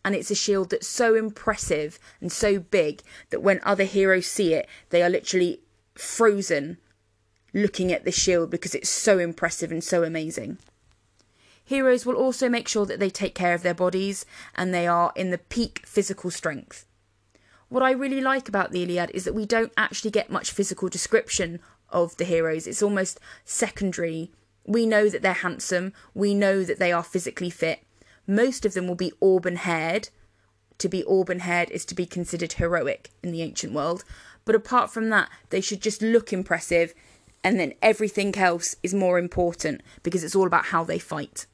And 0.06 0.16
it's 0.16 0.32
a 0.32 0.36
shield 0.36 0.70
that's 0.70 0.88
so 0.88 1.14
impressive 1.14 2.00
and 2.22 2.32
so 2.32 2.58
big 2.58 3.02
that 3.32 3.42
when 3.42 3.60
other 3.64 3.84
heroes 3.84 4.28
see 4.28 4.54
it, 4.54 4.66
they 4.92 5.04
are 5.04 5.10
literally 5.10 5.60
frozen 5.94 6.78
looking 7.54 7.92
at 7.92 8.06
the 8.06 8.14
shield 8.14 8.50
because 8.50 8.74
it's 8.74 8.88
so 8.88 9.20
impressive 9.20 9.74
and 9.74 9.84
so 9.84 10.04
amazing. 10.04 10.58
Heroes 11.66 12.06
will 12.06 12.16
also 12.16 12.48
make 12.48 12.70
sure 12.70 12.86
that 12.86 13.02
they 13.02 13.10
take 13.10 13.36
care 13.36 13.54
of 13.54 13.62
their 13.62 13.74
bodies 13.74 14.26
and 14.56 14.74
they 14.74 14.88
are 14.88 15.12
in 15.18 15.32
the 15.32 15.38
peak 15.38 15.82
physical 15.86 16.32
strength. 16.32 16.86
What 17.70 17.84
I 17.84 17.92
really 17.92 18.20
like 18.20 18.50
about 18.50 18.72
the 18.72 18.82
Iliad 18.82 19.12
is 19.14 19.26
that 19.26 19.36
we 19.36 19.46
don't 19.46 19.72
actually 19.78 20.10
get 20.10 20.32
much 20.32 20.52
physical 20.52 20.90
description 20.90 21.60
of 21.90 22.18
the 22.18 22.26
heroes. 22.26 22.66
It's 22.66 22.82
almost 22.82 23.20
secondary. 23.46 24.32
We 24.66 24.88
know 24.88 25.08
that 25.08 25.22
they're 25.22 25.34
handsome, 25.34 25.94
we 26.14 26.34
know 26.34 26.64
that 26.64 26.80
they 26.80 26.92
are 26.92 27.04
physically 27.04 27.50
fit. 27.52 27.84
Most 28.26 28.66
of 28.66 28.74
them 28.74 28.88
will 28.88 28.96
be 28.96 29.14
auburn 29.22 29.58
haired. 29.58 30.10
To 30.80 30.90
be 30.90 31.04
auburn 31.06 31.40
haired 31.40 31.70
is 31.72 31.86
to 31.86 31.96
be 31.96 32.06
considered 32.06 32.54
heroic 32.54 33.12
in 33.22 33.32
the 33.32 33.42
ancient 33.44 33.74
world. 33.74 34.04
But 34.46 34.56
apart 34.56 34.92
from 34.92 35.10
that, 35.10 35.30
they 35.50 35.62
should 35.62 35.82
just 35.82 36.02
look 36.02 36.34
impressive, 36.34 36.94
and 37.44 37.60
then 37.60 37.74
everything 37.82 38.36
else 38.36 38.76
is 38.82 38.94
more 38.94 39.20
important 39.20 39.82
because 40.04 40.24
it's 40.24 40.36
all 40.36 40.48
about 40.48 40.66
how 40.66 40.84
they 40.84 41.00
fight. 41.00 41.46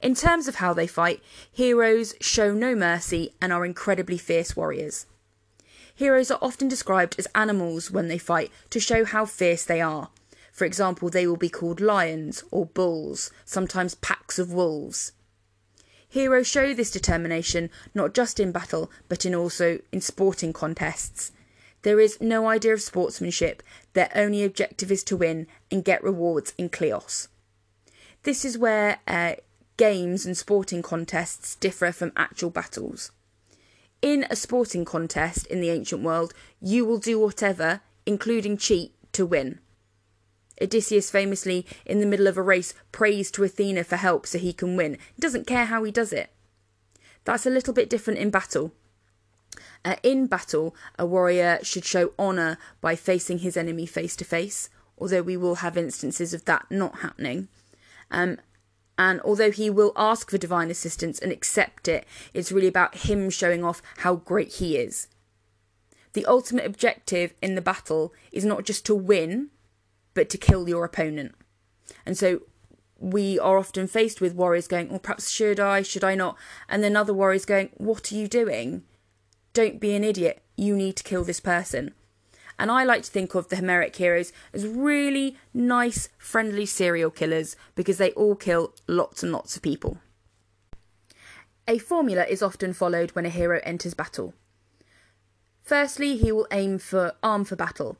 In 0.00 0.14
terms 0.14 0.46
of 0.46 0.56
how 0.56 0.72
they 0.74 0.86
fight, 0.86 1.22
heroes 1.50 2.14
show 2.20 2.52
no 2.52 2.74
mercy 2.74 3.34
and 3.40 3.52
are 3.52 3.64
incredibly 3.64 4.18
fierce 4.18 4.56
warriors. 4.56 5.06
Heroes 5.94 6.30
are 6.30 6.38
often 6.42 6.68
described 6.68 7.16
as 7.18 7.26
animals 7.34 7.90
when 7.90 8.08
they 8.08 8.18
fight 8.18 8.50
to 8.70 8.78
show 8.78 9.04
how 9.04 9.24
fierce 9.24 9.64
they 9.64 9.80
are. 9.80 10.10
For 10.52 10.64
example, 10.64 11.08
they 11.08 11.26
will 11.26 11.36
be 11.36 11.48
called 11.48 11.80
lions 11.80 12.44
or 12.50 12.66
bulls, 12.66 13.30
sometimes 13.44 13.94
packs 13.94 14.38
of 14.38 14.52
wolves. 14.52 15.12
Heroes 16.08 16.46
show 16.46 16.72
this 16.72 16.90
determination 16.90 17.70
not 17.94 18.14
just 18.14 18.38
in 18.38 18.52
battle, 18.52 18.90
but 19.08 19.26
in 19.26 19.34
also 19.34 19.80
in 19.90 20.00
sporting 20.00 20.52
contests. 20.52 21.32
There 21.82 22.00
is 22.00 22.20
no 22.20 22.48
idea 22.48 22.72
of 22.72 22.82
sportsmanship, 22.82 23.62
their 23.92 24.10
only 24.14 24.44
objective 24.44 24.90
is 24.90 25.04
to 25.04 25.16
win 25.16 25.46
and 25.70 25.84
get 25.84 26.02
rewards 26.02 26.52
in 26.58 26.68
kleos. 26.68 27.28
This 28.22 28.44
is 28.44 28.58
where 28.58 28.98
uh, 29.06 29.36
games 29.76 30.26
and 30.26 30.36
sporting 30.36 30.82
contests 30.82 31.54
differ 31.56 31.92
from 31.92 32.12
actual 32.16 32.50
battles. 32.50 33.10
In 34.02 34.26
a 34.30 34.36
sporting 34.36 34.84
contest 34.84 35.46
in 35.46 35.60
the 35.60 35.70
ancient 35.70 36.02
world, 36.02 36.34
you 36.60 36.84
will 36.84 36.98
do 36.98 37.18
whatever, 37.18 37.80
including 38.04 38.56
cheat, 38.56 38.92
to 39.12 39.24
win. 39.24 39.60
Odysseus 40.60 41.10
famously, 41.10 41.66
in 41.84 42.00
the 42.00 42.06
middle 42.06 42.26
of 42.26 42.36
a 42.36 42.42
race, 42.42 42.74
prays 42.92 43.30
to 43.30 43.44
Athena 43.44 43.84
for 43.84 43.96
help 43.96 44.26
so 44.26 44.38
he 44.38 44.52
can 44.52 44.76
win. 44.76 44.98
He 45.14 45.20
doesn't 45.20 45.46
care 45.46 45.66
how 45.66 45.82
he 45.84 45.90
does 45.90 46.12
it. 46.12 46.30
That's 47.24 47.46
a 47.46 47.50
little 47.50 47.74
bit 47.74 47.90
different 47.90 48.20
in 48.20 48.30
battle. 48.30 48.72
Uh, 49.84 49.96
in 50.02 50.26
battle, 50.26 50.74
a 50.98 51.06
warrior 51.06 51.58
should 51.62 51.84
show 51.84 52.12
honour 52.18 52.58
by 52.80 52.96
facing 52.96 53.38
his 53.38 53.56
enemy 53.56 53.86
face 53.86 54.16
to 54.16 54.24
face, 54.24 54.68
although 54.98 55.22
we 55.22 55.36
will 55.36 55.56
have 55.56 55.76
instances 55.76 56.32
of 56.32 56.44
that 56.44 56.66
not 56.70 57.00
happening. 57.00 57.48
Um, 58.10 58.38
and 58.98 59.20
although 59.20 59.50
he 59.50 59.68
will 59.68 59.92
ask 59.96 60.30
for 60.30 60.38
divine 60.38 60.70
assistance 60.70 61.18
and 61.18 61.30
accept 61.30 61.88
it, 61.88 62.06
it's 62.32 62.52
really 62.52 62.66
about 62.66 62.96
him 62.96 63.28
showing 63.30 63.62
off 63.62 63.82
how 63.98 64.16
great 64.16 64.54
he 64.54 64.76
is. 64.76 65.08
The 66.14 66.24
ultimate 66.24 66.64
objective 66.64 67.34
in 67.42 67.56
the 67.56 67.60
battle 67.60 68.14
is 68.32 68.44
not 68.44 68.64
just 68.64 68.86
to 68.86 68.94
win, 68.94 69.50
but 70.14 70.30
to 70.30 70.38
kill 70.38 70.66
your 70.66 70.84
opponent. 70.84 71.34
And 72.06 72.16
so 72.16 72.42
we 72.98 73.38
are 73.38 73.58
often 73.58 73.86
faced 73.86 74.22
with 74.22 74.34
warriors 74.34 74.66
going, 74.66 74.88
Well, 74.88 74.98
perhaps 74.98 75.30
should 75.30 75.60
I, 75.60 75.82
should 75.82 76.04
I 76.04 76.14
not? 76.14 76.38
And 76.68 76.82
then 76.82 76.96
other 76.96 77.12
warriors 77.12 77.44
going, 77.44 77.68
What 77.74 78.10
are 78.10 78.14
you 78.14 78.28
doing? 78.28 78.84
Don't 79.52 79.78
be 79.80 79.94
an 79.94 80.04
idiot. 80.04 80.42
You 80.56 80.74
need 80.74 80.96
to 80.96 81.04
kill 81.04 81.22
this 81.22 81.40
person. 81.40 81.92
And 82.58 82.70
I 82.70 82.84
like 82.84 83.02
to 83.02 83.10
think 83.10 83.34
of 83.34 83.48
the 83.48 83.56
Homeric 83.56 83.94
heroes 83.96 84.32
as 84.52 84.66
really 84.66 85.36
nice, 85.52 86.08
friendly 86.18 86.66
serial 86.66 87.10
killers 87.10 87.56
because 87.74 87.98
they 87.98 88.12
all 88.12 88.34
kill 88.34 88.74
lots 88.86 89.22
and 89.22 89.30
lots 89.30 89.56
of 89.56 89.62
people. 89.62 89.98
A 91.68 91.78
formula 91.78 92.24
is 92.24 92.42
often 92.42 92.72
followed 92.72 93.10
when 93.10 93.26
a 93.26 93.30
hero 93.30 93.60
enters 93.64 93.94
battle. 93.94 94.34
Firstly, 95.62 96.16
he 96.16 96.30
will 96.30 96.46
aim 96.52 96.78
for 96.78 97.14
arm 97.22 97.44
for 97.44 97.56
battle. 97.56 97.98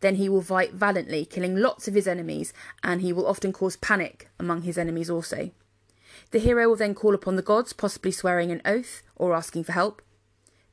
Then 0.00 0.14
he 0.14 0.28
will 0.28 0.42
fight 0.42 0.72
valiantly, 0.72 1.24
killing 1.24 1.56
lots 1.56 1.88
of 1.88 1.94
his 1.94 2.06
enemies, 2.06 2.52
and 2.84 3.02
he 3.02 3.12
will 3.12 3.26
often 3.26 3.52
cause 3.52 3.76
panic 3.76 4.28
among 4.38 4.62
his 4.62 4.78
enemies 4.78 5.10
also. 5.10 5.50
The 6.30 6.38
hero 6.38 6.68
will 6.68 6.76
then 6.76 6.94
call 6.94 7.14
upon 7.14 7.36
the 7.36 7.42
gods, 7.42 7.72
possibly 7.72 8.12
swearing 8.12 8.52
an 8.52 8.62
oath 8.64 9.02
or 9.16 9.34
asking 9.34 9.64
for 9.64 9.72
help. 9.72 10.00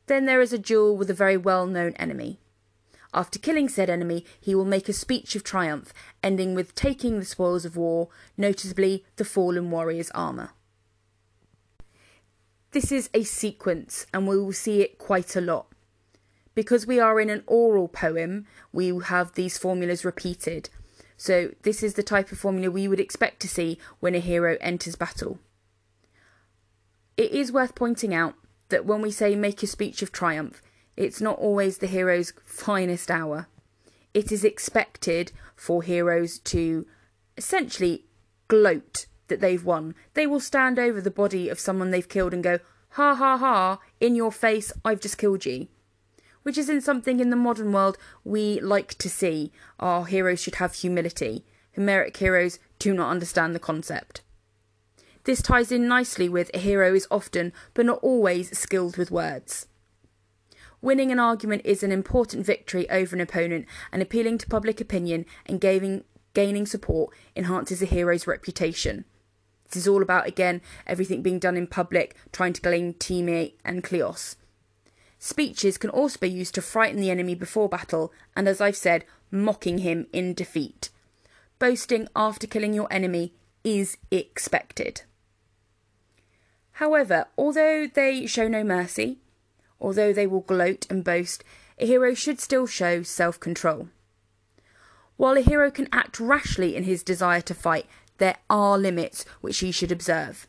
Then 0.06 0.26
there 0.26 0.42
is 0.42 0.54
a 0.54 0.60
duel 0.60 0.96
with 0.96 1.10
a 1.10 1.16
very 1.16 1.38
well 1.38 1.66
known 1.66 1.94
enemy. 1.94 2.40
After 3.16 3.40
killing 3.40 3.70
said 3.70 3.90
enemy, 3.90 4.26
he 4.42 4.54
will 4.54 4.66
make 4.66 4.90
a 4.90 4.94
speech 4.94 5.38
of 5.38 5.44
triumph, 5.46 5.94
ending 6.22 6.54
with 6.54 6.76
taking 6.76 7.18
the 7.18 7.26
spoils 7.26 7.64
of 7.64 7.78
war, 7.78 8.10
noticeably 8.36 9.06
the 9.16 9.24
fallen 9.24 9.72
warrior's 9.72 10.12
armour. 10.12 10.50
This 12.72 12.92
is 12.92 13.10
a 13.14 13.24
sequence, 13.24 14.06
and 14.14 14.28
we 14.28 14.38
will 14.38 14.52
see 14.52 14.82
it 14.82 14.98
quite 14.98 15.34
a 15.38 15.42
lot. 15.42 15.68
Because 16.56 16.86
we 16.86 17.00
are 17.00 17.22
in 17.22 17.30
an 17.30 17.46
oral 17.48 17.88
poem, 17.88 18.48
we 18.74 18.90
have 19.06 19.34
these 19.34 19.58
formulas 19.58 20.04
repeated. 20.04 20.70
So, 21.16 21.52
this 21.62 21.82
is 21.82 21.94
the 21.94 22.04
type 22.04 22.34
of 22.34 22.38
formula 22.38 22.70
we 22.70 22.90
would 22.90 23.00
expect 23.00 23.40
to 23.42 23.48
see 23.48 23.78
when 24.02 24.14
a 24.14 24.20
hero 24.20 24.58
enters 24.60 24.98
battle. 24.98 25.40
It 27.16 27.32
is 27.32 27.54
worth 27.54 27.76
pointing 27.76 28.14
out 28.14 28.36
that 28.68 28.86
when 28.86 29.02
we 29.02 29.12
say 29.12 29.36
make 29.36 29.64
a 29.64 29.68
speech 29.68 30.02
of 30.02 30.12
triumph, 30.12 30.62
it's 30.98 31.22
not 31.22 31.38
always 31.40 31.78
the 31.78 31.88
hero's 31.88 32.34
finest 32.46 33.12
hour. 33.12 33.48
It 34.14 34.32
is 34.32 34.44
expected 34.44 35.32
for 35.56 35.84
heroes 35.84 36.40
to 36.40 36.86
essentially 37.38 38.06
gloat 38.48 39.08
that 39.28 39.42
they've 39.42 39.64
won. 39.64 39.96
They 40.14 40.28
will 40.28 40.40
stand 40.40 40.80
over 40.80 41.02
the 41.02 41.12
body 41.12 41.50
of 41.50 41.60
someone 41.60 41.92
they've 41.92 42.08
killed 42.08 42.34
and 42.34 42.44
go, 42.44 42.60
ha 42.92 43.14
ha 43.16 43.38
ha, 43.38 43.80
in 44.00 44.16
your 44.16 44.32
face, 44.32 44.72
I've 44.86 45.02
just 45.02 45.18
killed 45.18 45.46
you. 45.46 45.68
Which 46.44 46.58
isn't 46.58 46.82
something 46.82 47.20
in 47.20 47.30
the 47.30 47.36
modern 47.36 47.74
world 47.74 47.98
we 48.24 48.62
like 48.62 48.94
to 49.00 49.10
see. 49.10 49.52
Our 49.80 50.06
heroes 50.06 50.40
should 50.40 50.56
have 50.56 50.76
humility. 50.76 51.44
Homeric 51.76 52.16
heroes 52.16 52.60
do 52.80 52.94
not 52.94 53.10
understand 53.10 53.54
the 53.54 53.60
concept. 53.60 54.22
This 55.26 55.42
ties 55.42 55.72
in 55.72 55.88
nicely 55.88 56.30
with 56.30 56.52
a 56.54 56.60
hero 56.60 56.94
is 56.94 57.08
often, 57.10 57.52
but 57.74 57.86
not 57.86 58.00
always, 58.04 58.56
skilled 58.58 58.96
with 58.96 59.10
words. 59.10 59.68
Winning 60.86 61.12
an 61.12 61.20
argument 61.20 61.64
is 61.66 61.82
an 61.82 61.92
important 61.92 62.46
victory 62.46 62.88
over 62.92 63.16
an 63.16 63.20
opponent, 63.20 63.66
and 63.92 64.04
appealing 64.04 64.38
to 64.38 64.46
public 64.46 64.80
opinion 64.80 65.26
and 65.48 65.60
gaining, 65.60 66.04
gaining 66.36 66.68
support 66.68 67.12
enhances 67.36 67.82
a 67.82 67.88
hero's 67.88 68.28
reputation. 68.28 69.04
This 69.64 69.78
is 69.78 69.88
all 69.88 70.04
about, 70.04 70.28
again, 70.28 70.62
everything 70.86 71.24
being 71.24 71.40
done 71.40 71.58
in 71.58 71.66
public, 71.66 72.16
trying 72.32 72.54
to 72.54 72.62
gain 72.62 72.94
timē 72.94 73.54
and 73.66 73.84
kleos. 73.84 74.36
Speeches 75.18 75.80
can 75.80 75.90
also 75.90 76.20
be 76.20 76.30
used 76.30 76.54
to 76.54 76.62
frighten 76.62 77.02
the 77.02 77.10
enemy 77.10 77.34
before 77.34 77.68
battle, 77.68 78.14
and 78.36 78.48
as 78.48 78.62
I've 78.62 78.78
said, 78.78 79.06
mocking 79.32 79.80
him 79.80 80.06
in 80.14 80.36
defeat. 80.36 80.92
Boasting 81.58 82.08
after 82.16 82.46
killing 82.46 82.76
your 82.76 82.94
enemy 82.94 83.34
is 83.64 83.98
expected. 84.12 85.02
However, 86.74 87.26
although 87.40 87.88
they 87.92 88.28
show 88.28 88.48
no 88.48 88.64
mercy, 88.64 89.18
although 89.80 90.14
they 90.14 90.28
will 90.28 90.42
gloat 90.42 90.86
and 90.90 91.04
boast, 91.04 91.44
a 91.78 91.86
hero 91.86 92.14
should 92.14 92.40
still 92.40 92.68
show 92.68 93.04
self 93.04 93.40
control. 93.40 93.90
While 95.18 95.38
a 95.38 95.42
hero 95.42 95.72
can 95.72 95.88
act 95.92 96.20
rashly 96.20 96.76
in 96.76 96.84
his 96.84 97.04
desire 97.04 97.42
to 97.42 97.54
fight, 97.54 97.86
there 98.18 98.38
are 98.50 98.78
limits 98.78 99.26
which 99.42 99.60
he 99.60 99.72
should 99.72 99.92
observe. 99.92 100.48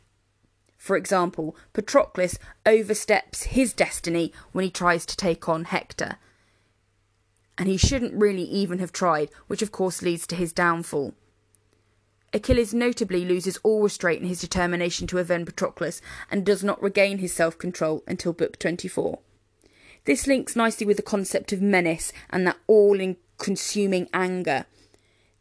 For 0.77 0.97
example, 0.97 1.57
Patroclus 1.73 2.39
oversteps 2.65 3.45
his 3.45 3.73
destiny 3.73 4.33
when 4.53 4.65
he 4.65 4.71
tries 4.71 5.05
to 5.07 5.17
take 5.17 5.49
on 5.49 5.65
Hector. 5.65 6.17
And 7.59 7.69
he 7.69 7.77
shouldn't 7.77 8.15
really 8.15 8.45
even 8.45 8.79
have 8.79 8.93
tried, 8.93 9.31
which 9.47 9.63
of 9.63 9.73
course 9.73 10.03
leads 10.03 10.27
to 10.29 10.37
his 10.37 10.53
downfall. 10.53 11.15
Achilles 12.37 12.75
notably 12.75 13.25
loses 13.25 13.57
all 13.63 13.83
restraint 13.83 14.21
in 14.21 14.29
his 14.29 14.43
determination 14.43 15.07
to 15.07 15.17
avenge 15.17 15.47
Patroclus 15.47 16.03
and 16.31 16.45
does 16.45 16.63
not 16.63 16.83
regain 16.83 17.17
his 17.17 17.33
self 17.33 17.57
control 17.57 18.05
until 18.07 18.35
Book 18.35 18.59
24. 18.59 19.21
This 20.05 20.27
links 20.27 20.55
nicely 20.55 20.85
with 20.85 20.99
the 20.99 21.03
concept 21.03 21.55
of 21.55 21.61
mēnis 21.61 22.13
and 22.29 22.47
that 22.47 22.59
all 22.67 23.01
consuming 23.39 24.11
anger. 24.13 24.67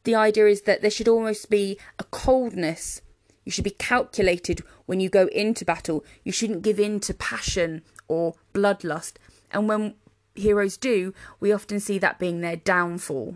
The 0.05 0.15
idea 0.15 0.47
is 0.47 0.61
that 0.61 0.81
there 0.81 0.89
should 0.89 1.09
almost 1.09 1.49
be 1.49 1.77
a 1.99 2.05
coldness. 2.05 3.01
You 3.43 3.51
should 3.51 3.65
be 3.65 3.71
calculated 3.71 4.63
when 4.85 5.01
you 5.01 5.09
go 5.09 5.27
into 5.27 5.65
battle. 5.65 6.05
You 6.23 6.31
shouldn't 6.31 6.61
give 6.61 6.79
in 6.79 7.01
to 7.01 7.13
passion 7.13 7.81
or 8.07 8.35
bloodlust. 8.53 9.15
And 9.51 9.67
when 9.67 9.95
heroes 10.33 10.77
do, 10.77 11.13
we 11.41 11.51
often 11.51 11.81
see 11.81 11.97
that 11.99 12.19
being 12.19 12.39
their 12.39 12.55
downfall. 12.55 13.35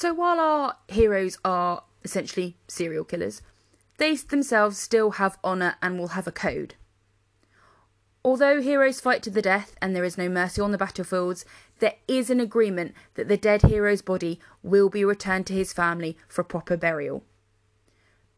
So 0.00 0.14
while 0.14 0.40
our 0.40 0.76
heroes 0.88 1.36
are 1.44 1.82
essentially 2.04 2.56
serial 2.66 3.04
killers, 3.04 3.42
they 3.98 4.16
themselves 4.16 4.78
still 4.78 5.10
have 5.10 5.36
honour 5.44 5.74
and 5.82 5.98
will 5.98 6.16
have 6.16 6.26
a 6.26 6.32
code. 6.32 6.74
Although 8.24 8.62
heroes 8.62 8.98
fight 8.98 9.22
to 9.24 9.30
the 9.30 9.42
death 9.42 9.74
and 9.82 9.94
there 9.94 10.04
is 10.04 10.16
no 10.16 10.30
mercy 10.30 10.62
on 10.62 10.72
the 10.72 10.78
battlefields, 10.78 11.44
there 11.80 11.96
is 12.08 12.30
an 12.30 12.40
agreement 12.40 12.94
that 13.16 13.28
the 13.28 13.36
dead 13.36 13.60
hero's 13.60 14.00
body 14.00 14.40
will 14.62 14.88
be 14.88 15.04
returned 15.04 15.46
to 15.48 15.52
his 15.52 15.74
family 15.74 16.16
for 16.28 16.44
proper 16.44 16.78
burial. 16.78 17.22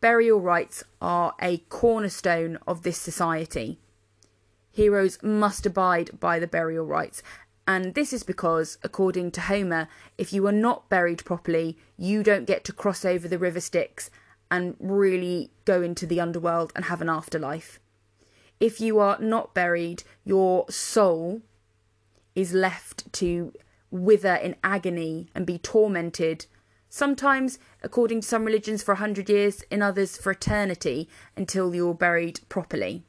Burial 0.01 0.41
rites 0.41 0.83
are 1.01 1.37
a 1.41 1.59
cornerstone 1.69 2.59
of 2.67 2.83
this 2.83 2.99
society. 2.99 3.79
Heroes 4.73 5.23
must 5.23 5.65
abide 5.65 6.19
by 6.19 6.41
the 6.41 6.49
burial 6.49 6.87
rites, 6.87 7.23
and 7.67 7.95
this 7.95 8.13
is 8.13 8.23
because, 8.23 8.79
according 8.83 9.31
to 9.33 9.43
Homer, 9.43 9.89
if 10.19 10.33
you 10.33 10.47
are 10.47 10.53
not 10.53 10.89
buried 10.89 11.25
properly, 11.25 11.79
you 11.97 12.23
don't 12.23 12.45
get 12.45 12.65
to 12.65 12.73
cross 12.73 13.05
over 13.05 13.29
the 13.29 13.39
river 13.39 13.61
Styx 13.61 14.11
and 14.51 14.77
really 14.81 15.51
go 15.65 15.81
into 15.81 16.07
the 16.07 16.21
underworld 16.21 16.73
and 16.75 16.87
have 16.87 17.01
an 17.01 17.09
afterlife. 17.09 17.79
If 18.59 18.81
you 18.81 18.99
are 18.99 19.19
not 19.19 19.55
buried, 19.55 20.03
your 20.25 20.69
soul 20.71 21.43
is 22.35 22.53
left 22.53 23.13
to 23.15 23.53
wither 23.91 24.35
in 24.35 24.57
agony 24.65 25.29
and 25.35 25.47
be 25.47 25.59
tormented, 25.59 26.47
sometimes, 26.89 27.59
according 27.83 28.23
to 28.23 28.29
some 28.29 28.45
religions, 28.45 28.83
for 28.83 28.93
a 28.93 28.97
hundred 28.97 29.29
years, 29.29 29.63
in 29.71 29.83
others, 29.83 30.17
for 30.17 30.33
eternity, 30.33 31.09
until 31.37 31.75
you're 31.75 31.95
buried 31.95 32.41
properly. 32.49 33.05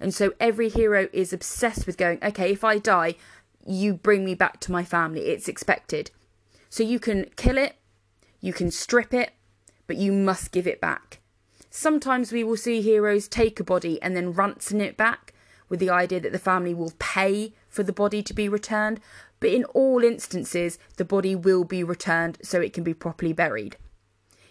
And 0.00 0.14
so 0.14 0.32
every 0.38 0.68
hero 0.68 1.08
is 1.12 1.32
obsessed 1.32 1.86
with 1.86 1.96
going, 1.96 2.18
okay, 2.22 2.52
if 2.52 2.62
I 2.62 2.78
die, 2.78 3.16
you 3.66 3.94
bring 3.94 4.24
me 4.24 4.34
back 4.34 4.60
to 4.60 4.72
my 4.72 4.84
family. 4.84 5.26
It's 5.26 5.48
expected. 5.48 6.10
So 6.70 6.82
you 6.82 6.98
can 6.98 7.30
kill 7.36 7.58
it, 7.58 7.76
you 8.40 8.52
can 8.52 8.70
strip 8.70 9.14
it, 9.14 9.32
but 9.86 9.96
you 9.96 10.12
must 10.12 10.52
give 10.52 10.66
it 10.66 10.80
back. 10.80 11.20
Sometimes 11.70 12.32
we 12.32 12.44
will 12.44 12.56
see 12.56 12.80
heroes 12.80 13.28
take 13.28 13.60
a 13.60 13.64
body 13.64 14.00
and 14.02 14.16
then 14.16 14.32
ransom 14.32 14.80
it 14.80 14.96
back 14.96 15.32
with 15.68 15.80
the 15.80 15.90
idea 15.90 16.20
that 16.20 16.32
the 16.32 16.38
family 16.38 16.74
will 16.74 16.92
pay 16.98 17.52
for 17.68 17.82
the 17.82 17.92
body 17.92 18.22
to 18.22 18.34
be 18.34 18.48
returned, 18.48 19.00
but 19.40 19.50
in 19.50 19.64
all 19.66 20.02
instances, 20.02 20.78
the 20.96 21.04
body 21.04 21.34
will 21.34 21.64
be 21.64 21.84
returned 21.84 22.38
so 22.42 22.60
it 22.60 22.72
can 22.72 22.84
be 22.84 22.94
properly 22.94 23.32
buried. 23.32 23.76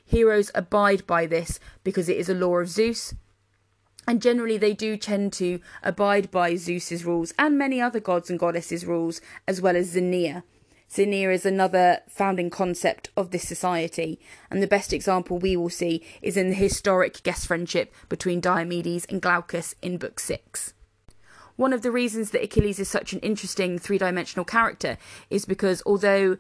Heroes 0.06 0.52
abide 0.56 1.06
by 1.06 1.26
this 1.26 1.60
because 1.84 2.08
it 2.08 2.18
is 2.18 2.30
a 2.30 2.34
law 2.34 2.58
of 2.58 2.70
Zeus, 2.70 3.14
and 4.08 4.22
generally 4.22 4.58
they 4.58 4.74
do 4.74 4.96
tend 4.96 5.34
to 5.34 5.60
abide 5.84 6.32
by 6.32 6.56
Zeus's 6.56 7.04
rules 7.04 7.34
and 7.38 7.58
many 7.58 7.82
other 7.82 8.00
gods 8.00 8.30
and 8.30 8.40
goddesses' 8.40 8.86
rules, 8.86 9.20
as 9.48 9.62
well 9.62 9.76
as 9.76 9.88
Xenia. 9.88 10.44
Xenia 10.90 11.32
is 11.32 11.46
another 11.46 12.00
founding 12.08 12.50
concept 12.50 13.10
of 13.18 13.32
this 13.32 13.46
society, 13.46 14.20
and 14.50 14.64
the 14.64 14.68
best 14.68 14.94
example 14.94 15.38
we 15.38 15.58
will 15.58 15.70
see 15.70 16.02
is 16.22 16.38
in 16.38 16.50
the 16.50 16.56
historic 16.56 17.22
guest 17.24 17.46
friendship 17.46 17.94
between 18.08 18.40
Diomedes 18.40 19.06
and 19.10 19.22
Glaucus 19.22 19.76
in 19.82 19.98
Book 19.98 20.20
6. 20.20 20.74
One 21.58 21.74
of 21.74 21.82
the 21.82 21.92
reasons 21.92 22.32
that 22.32 22.44
Achilles 22.44 22.80
is 22.80 22.88
such 22.88 23.12
an 23.12 23.20
interesting 23.20 23.78
three 23.78 23.98
dimensional 23.98 24.46
character 24.46 24.98
is 25.30 25.44
because 25.44 25.84
although 25.86 26.38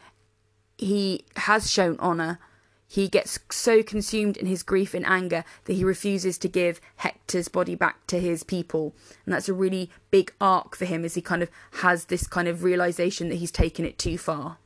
he 0.78 1.26
has 1.36 1.70
shown 1.70 2.00
honour 2.00 2.40
he 2.88 3.10
gets 3.10 3.38
so 3.52 3.84
consumed 3.84 4.38
in 4.38 4.46
his 4.46 4.64
grief 4.64 4.94
and 4.94 5.06
anger 5.06 5.44
that 5.66 5.74
he 5.74 5.84
refuses 5.84 6.38
to 6.38 6.48
give 6.48 6.80
Hector's 6.98 7.50
body 7.50 7.76
back 7.76 8.08
to 8.08 8.20
his 8.20 8.44
people. 8.44 8.96
And 9.26 9.34
that's 9.34 9.50
a 9.50 9.54
really 9.54 9.92
big 10.10 10.34
arc 10.40 10.76
for 10.76 10.86
him 10.86 11.04
as 11.04 11.16
he 11.16 11.22
kind 11.22 11.44
of 11.44 11.50
has 11.82 12.06
this 12.06 12.28
kind 12.28 12.48
of 12.48 12.64
realization 12.64 13.28
that 13.28 13.36
he's 13.36 13.52
taken 13.52 13.86
it 13.86 13.98
too 13.98 14.18
far. 14.18 14.58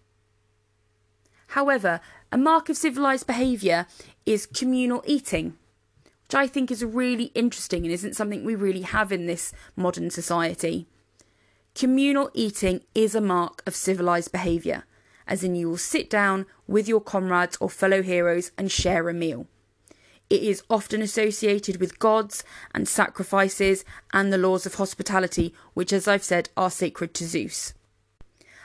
However, 1.47 1.99
a 2.31 2.38
mark 2.38 2.69
of 2.69 2.77
civilized 2.77 3.25
behavior 3.25 3.88
is 4.25 4.45
communal 4.45 5.03
eating, 5.07 5.57
which 6.27 6.36
I 6.36 6.45
think 6.45 6.69
is 6.69 6.86
really 6.86 7.31
interesting 7.34 7.84
and 7.84 7.91
isn't 7.91 8.15
something 8.15 8.45
we 8.45 8.55
really 8.55 8.84
have 8.84 9.12
in 9.12 9.25
this 9.25 9.51
modern 9.75 10.12
society. 10.12 10.86
Communal 11.73 12.29
eating 12.36 12.81
is 12.93 13.15
a 13.15 13.21
mark 13.21 13.63
of 13.65 13.75
civilized 13.75 14.31
behavior 14.31 14.84
as 15.31 15.45
in 15.45 15.55
you 15.55 15.69
will 15.69 15.77
sit 15.77 16.10
down 16.10 16.45
with 16.71 16.88
your 16.88 17.01
comrades 17.01 17.57
or 17.60 17.69
fellow 17.69 18.01
heroes 18.01 18.51
and 18.57 18.71
share 18.71 19.10
a 19.10 19.13
meal. 19.13 19.45
It 20.29 20.43
is 20.43 20.63
often 20.69 21.01
associated 21.01 21.81
with 21.81 21.99
gods 21.99 22.45
and 22.73 22.88
sacrifices 22.88 23.84
and 24.13 24.31
the 24.31 24.38
laws 24.38 24.65
of 24.65 24.75
hospitality, 24.75 25.53
which, 25.73 25.91
as 25.91 26.07
I've 26.07 26.23
said, 26.23 26.49
are 26.55 26.71
sacred 26.71 27.13
to 27.15 27.25
Zeus. 27.25 27.73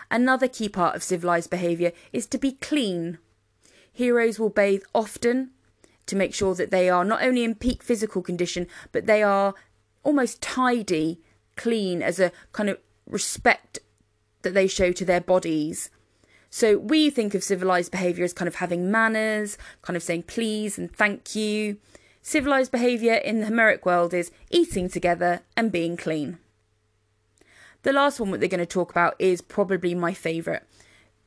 Another 0.08 0.46
key 0.46 0.68
part 0.68 0.94
of 0.94 1.02
civilized 1.02 1.50
behaviour 1.50 1.90
is 2.12 2.26
to 2.26 2.38
be 2.38 2.52
clean. 2.52 3.18
Heroes 3.92 4.38
will 4.38 4.50
bathe 4.50 4.84
often 4.94 5.50
to 6.06 6.14
make 6.14 6.32
sure 6.32 6.54
that 6.54 6.70
they 6.70 6.88
are 6.88 7.04
not 7.04 7.24
only 7.24 7.42
in 7.42 7.56
peak 7.56 7.82
physical 7.82 8.22
condition, 8.22 8.68
but 8.92 9.06
they 9.06 9.24
are 9.24 9.54
almost 10.04 10.40
tidy, 10.40 11.20
clean, 11.56 12.00
as 12.00 12.20
a 12.20 12.30
kind 12.52 12.68
of 12.68 12.78
respect 13.08 13.80
that 14.42 14.54
they 14.54 14.68
show 14.68 14.92
to 14.92 15.04
their 15.04 15.20
bodies 15.20 15.90
so 16.56 16.78
we 16.78 17.10
think 17.10 17.34
of 17.34 17.44
civilized 17.44 17.92
behavior 17.92 18.24
as 18.24 18.32
kind 18.32 18.48
of 18.48 18.54
having 18.54 18.90
manners, 18.90 19.58
kind 19.82 19.94
of 19.94 20.02
saying 20.02 20.22
please 20.22 20.78
and 20.78 20.90
thank 20.90 21.34
you. 21.34 21.76
Civilized 22.22 22.72
behavior 22.72 23.12
in 23.12 23.40
the 23.40 23.44
Homeric 23.44 23.84
world 23.84 24.14
is 24.14 24.30
eating 24.48 24.88
together 24.88 25.42
and 25.54 25.70
being 25.70 25.98
clean. 25.98 26.38
The 27.82 27.92
last 27.92 28.18
one 28.18 28.30
that 28.30 28.40
they're 28.40 28.48
going 28.48 28.60
to 28.60 28.64
talk 28.64 28.90
about 28.90 29.16
is 29.18 29.42
probably 29.42 29.94
my 29.94 30.14
favourite 30.14 30.62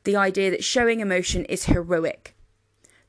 the 0.02 0.16
idea 0.16 0.50
that 0.50 0.64
showing 0.64 0.98
emotion 0.98 1.44
is 1.44 1.66
heroic. 1.66 2.34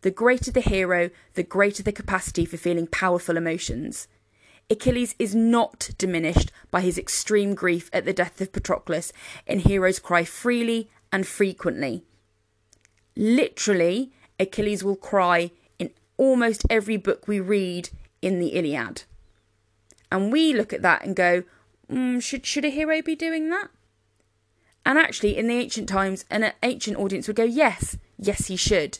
The 0.01 0.11
greater 0.11 0.51
the 0.51 0.61
hero, 0.61 1.09
the 1.33 1.41
greater 1.41 1.81
the 1.81 1.91
capacity 1.91 2.45
for 2.45 2.57
feeling 2.57 2.85
powerful 2.85 3.35
emotions. 3.35 4.07
Achilles 4.69 5.15
is 5.17 5.33
not 5.33 5.89
diminished 5.97 6.51
by 6.69 6.81
his 6.81 6.99
extreme 6.99 7.55
grief 7.55 7.89
at 7.91 8.05
the 8.05 8.13
death 8.13 8.39
of 8.41 8.51
Patroclus, 8.51 9.11
and 9.47 9.61
heroes 9.61 9.97
cry 9.97 10.23
freely 10.23 10.91
and 11.11 11.25
frequently. 11.25 12.05
Literally, 13.15 14.11
Achilles 14.39 14.83
will 14.83 14.95
cry 14.95 15.51
in 15.77 15.91
almost 16.17 16.65
every 16.69 16.97
book 16.97 17.27
we 17.27 17.39
read 17.39 17.89
in 18.21 18.39
the 18.39 18.49
Iliad. 18.49 19.03
And 20.11 20.31
we 20.31 20.53
look 20.53 20.73
at 20.73 20.81
that 20.81 21.05
and 21.05 21.15
go, 21.15 21.43
mm, 21.91 22.21
should, 22.21 22.45
should 22.45 22.65
a 22.65 22.69
hero 22.69 23.01
be 23.01 23.15
doing 23.15 23.49
that? 23.49 23.69
And 24.85 24.97
actually, 24.97 25.37
in 25.37 25.47
the 25.47 25.55
ancient 25.55 25.87
times, 25.87 26.25
an 26.29 26.51
ancient 26.63 26.97
audience 26.97 27.27
would 27.27 27.35
go, 27.35 27.43
yes, 27.43 27.97
yes, 28.17 28.47
he 28.47 28.55
should. 28.55 28.99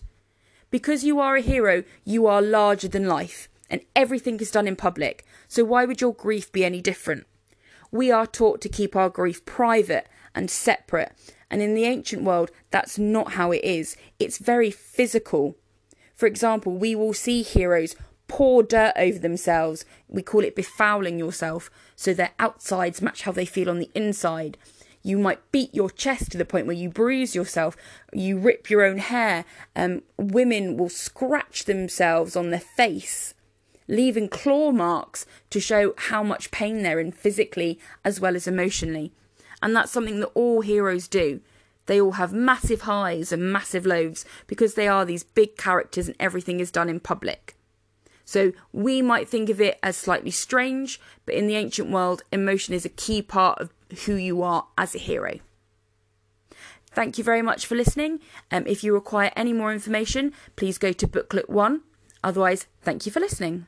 Because 0.70 1.04
you 1.04 1.20
are 1.20 1.36
a 1.36 1.42
hero, 1.42 1.84
you 2.06 2.28
are 2.28 2.42
larger 2.42 2.88
than 2.88 3.08
life, 3.08 3.50
and 3.70 3.82
everything 3.96 4.40
is 4.40 4.52
done 4.52 4.68
in 4.68 4.76
public. 4.76 5.26
So 5.48 5.64
why 5.66 5.86
would 5.86 6.00
your 6.00 6.14
grief 6.14 6.52
be 6.52 6.64
any 6.64 6.82
different? 6.82 7.26
We 7.92 8.12
are 8.12 8.28
taught 8.28 8.62
to 8.62 8.70
keep 8.70 8.96
our 8.96 9.10
grief 9.10 9.44
private 9.46 10.08
and 10.34 10.50
separate, 10.50 11.14
and 11.52 11.62
in 11.62 11.76
the 11.76 11.84
ancient 11.84 12.24
world, 12.24 12.50
that's 12.72 12.98
not 12.98 13.34
how 13.34 13.52
it 13.52 13.64
is. 13.64 13.98
It's 14.18 14.38
very 14.38 14.72
physical. 14.72 15.58
For 16.16 16.26
example, 16.26 16.74
we 16.74 16.96
will 16.96 17.14
see 17.14 17.44
heroes 17.44 17.96
pour 18.30 18.64
dirt 18.64 18.94
over 18.96 19.20
themselves. 19.20 19.84
We 20.08 20.22
call 20.22 20.46
it 20.46 20.56
befouling 20.56 21.20
yourself, 21.20 21.70
so 21.98 22.14
their 22.14 22.32
outsides 22.40 23.02
match 23.02 23.24
how 23.24 23.34
they 23.34 23.46
feel 23.46 23.70
on 23.70 23.80
the 23.80 23.92
inside. 23.94 24.58
You 25.04 25.18
might 25.18 25.52
beat 25.52 25.76
your 25.76 25.90
chest 25.90 26.32
to 26.32 26.38
the 26.38 26.46
point 26.46 26.68
where 26.68 26.76
you 26.76 26.88
bruise 26.88 27.36
yourself, 27.36 27.76
you 28.14 28.38
rip 28.38 28.70
your 28.70 28.84
own 28.84 29.00
hair. 29.00 29.44
Um, 29.76 30.04
women 30.18 30.78
will 30.78 30.90
scratch 30.90 31.66
themselves 31.66 32.38
on 32.38 32.52
their 32.52 32.60
face, 32.60 33.34
leaving 33.90 34.30
claw 34.30 34.72
marks 34.72 35.26
to 35.50 35.60
show 35.60 35.94
how 35.98 36.24
much 36.24 36.52
pain 36.52 36.84
they're 36.84 37.00
in 37.00 37.12
physically 37.12 37.78
as 38.06 38.22
well 38.22 38.38
as 38.38 38.48
emotionally. 38.48 39.12
And 39.62 39.76
that's 39.76 39.92
something 39.92 40.20
that 40.20 40.32
all 40.34 40.62
heroes 40.62 41.08
do. 41.08 41.42
They 41.86 42.00
all 42.00 42.14
have 42.14 42.34
massive 42.34 42.82
highs 42.82 43.32
and 43.32 43.52
massive 43.52 43.86
lows 43.86 44.26
because 44.48 44.76
they 44.76 44.88
are 44.88 45.06
these 45.06 45.24
big 45.24 45.58
characters 45.58 46.08
and 46.08 46.16
everything 46.20 46.60
is 46.60 46.72
done 46.72 46.90
in 46.90 47.00
public. 47.00 47.56
So 48.24 48.54
we 48.72 49.02
might 49.02 49.28
think 49.28 49.50
of 49.50 49.60
it 49.60 49.78
as 49.84 49.98
slightly 49.98 50.32
strange, 50.32 51.02
but 51.26 51.36
in 51.36 51.48
the 51.48 51.56
ancient 51.56 51.90
world, 51.90 52.24
emotion 52.32 52.74
is 52.74 52.86
a 52.86 52.90
key 52.90 53.22
part 53.22 53.60
of 53.60 53.74
who 54.06 54.16
you 54.16 54.42
are 54.42 54.68
as 54.78 54.96
a 54.96 55.00
hero. 55.00 55.40
Thank 56.94 57.18
you 57.18 57.24
very 57.24 57.42
much 57.42 57.66
for 57.66 57.76
listening. 57.76 58.20
Um, 58.52 58.66
if 58.68 58.84
you 58.84 58.94
require 58.94 59.32
any 59.36 59.54
more 59.54 59.74
information, 59.74 60.34
please 60.56 60.78
go 60.78 60.92
to 60.94 61.08
booklet 61.08 61.50
one. 61.50 61.82
Otherwise, 62.24 62.68
thank 62.82 63.06
you 63.06 63.12
for 63.12 63.20
listening. 63.20 63.66